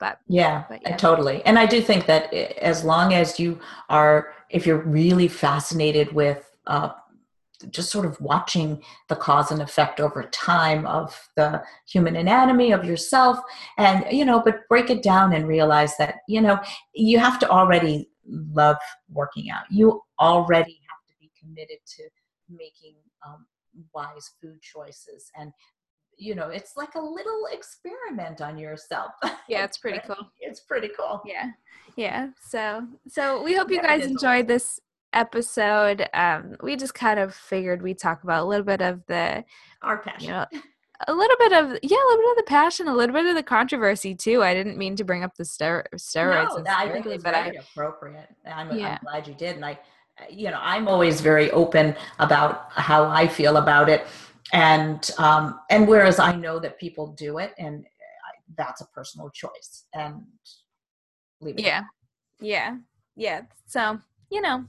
[0.00, 1.42] But yeah, but yeah, totally.
[1.44, 6.50] And i do think that as long as you are if you're really fascinated with
[6.66, 6.90] uh,
[7.70, 12.84] just sort of watching the cause and effect over time of the human anatomy of
[12.84, 13.38] yourself
[13.78, 16.58] and you know but break it down and realize that you know
[16.94, 18.76] you have to already love
[19.10, 19.64] working out.
[19.70, 22.02] You already have to be committed to
[22.48, 22.94] making
[23.26, 23.46] um,
[23.94, 25.50] wise food choices and
[26.18, 29.12] you know it's like a little experiment on yourself.
[29.48, 30.30] Yeah it's pretty cool.
[30.40, 31.20] it's pretty cool.
[31.26, 31.50] Yeah
[31.96, 34.80] yeah so so we hope you guys enjoyed this
[35.12, 39.44] episode, um, we just kind of figured we'd talk about a little bit of the
[39.82, 40.28] our passion.
[40.28, 40.46] You know,
[41.08, 43.34] a little bit of yeah, a little bit of the passion, a little bit of
[43.34, 44.42] the controversy too.
[44.42, 46.64] I didn't mean to bring up the ster- steroids.
[46.64, 48.28] No, I think it's very I, appropriate.
[48.46, 48.92] I'm, yeah.
[48.92, 49.78] I'm glad you did, and I,
[50.30, 54.06] you know, I'm always very open about how I feel about it,
[54.52, 57.84] and um, and whereas I know that people do it, and
[58.56, 60.22] that's a personal choice, and
[61.40, 61.64] leave it.
[61.64, 61.82] Yeah,
[62.40, 62.76] yeah,
[63.16, 63.42] yeah.
[63.66, 63.98] So
[64.30, 64.64] you know,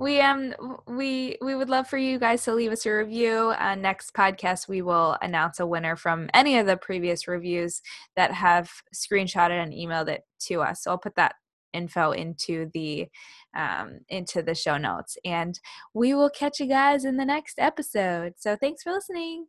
[0.00, 0.54] we um
[0.86, 3.54] we we would love for you guys to leave us a review.
[3.58, 7.82] Uh, next podcast we will announce a winner from any of the previous reviews
[8.16, 10.82] that have screenshotted and emailed it to us.
[10.82, 11.34] So i'll put that
[11.72, 13.08] info into the
[13.54, 15.18] um, into the show notes.
[15.24, 15.60] And
[15.92, 18.34] we will catch you guys in the next episode.
[18.38, 19.46] So thanks for listening.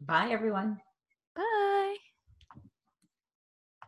[0.00, 0.78] Bye everyone.
[1.36, 1.96] Bye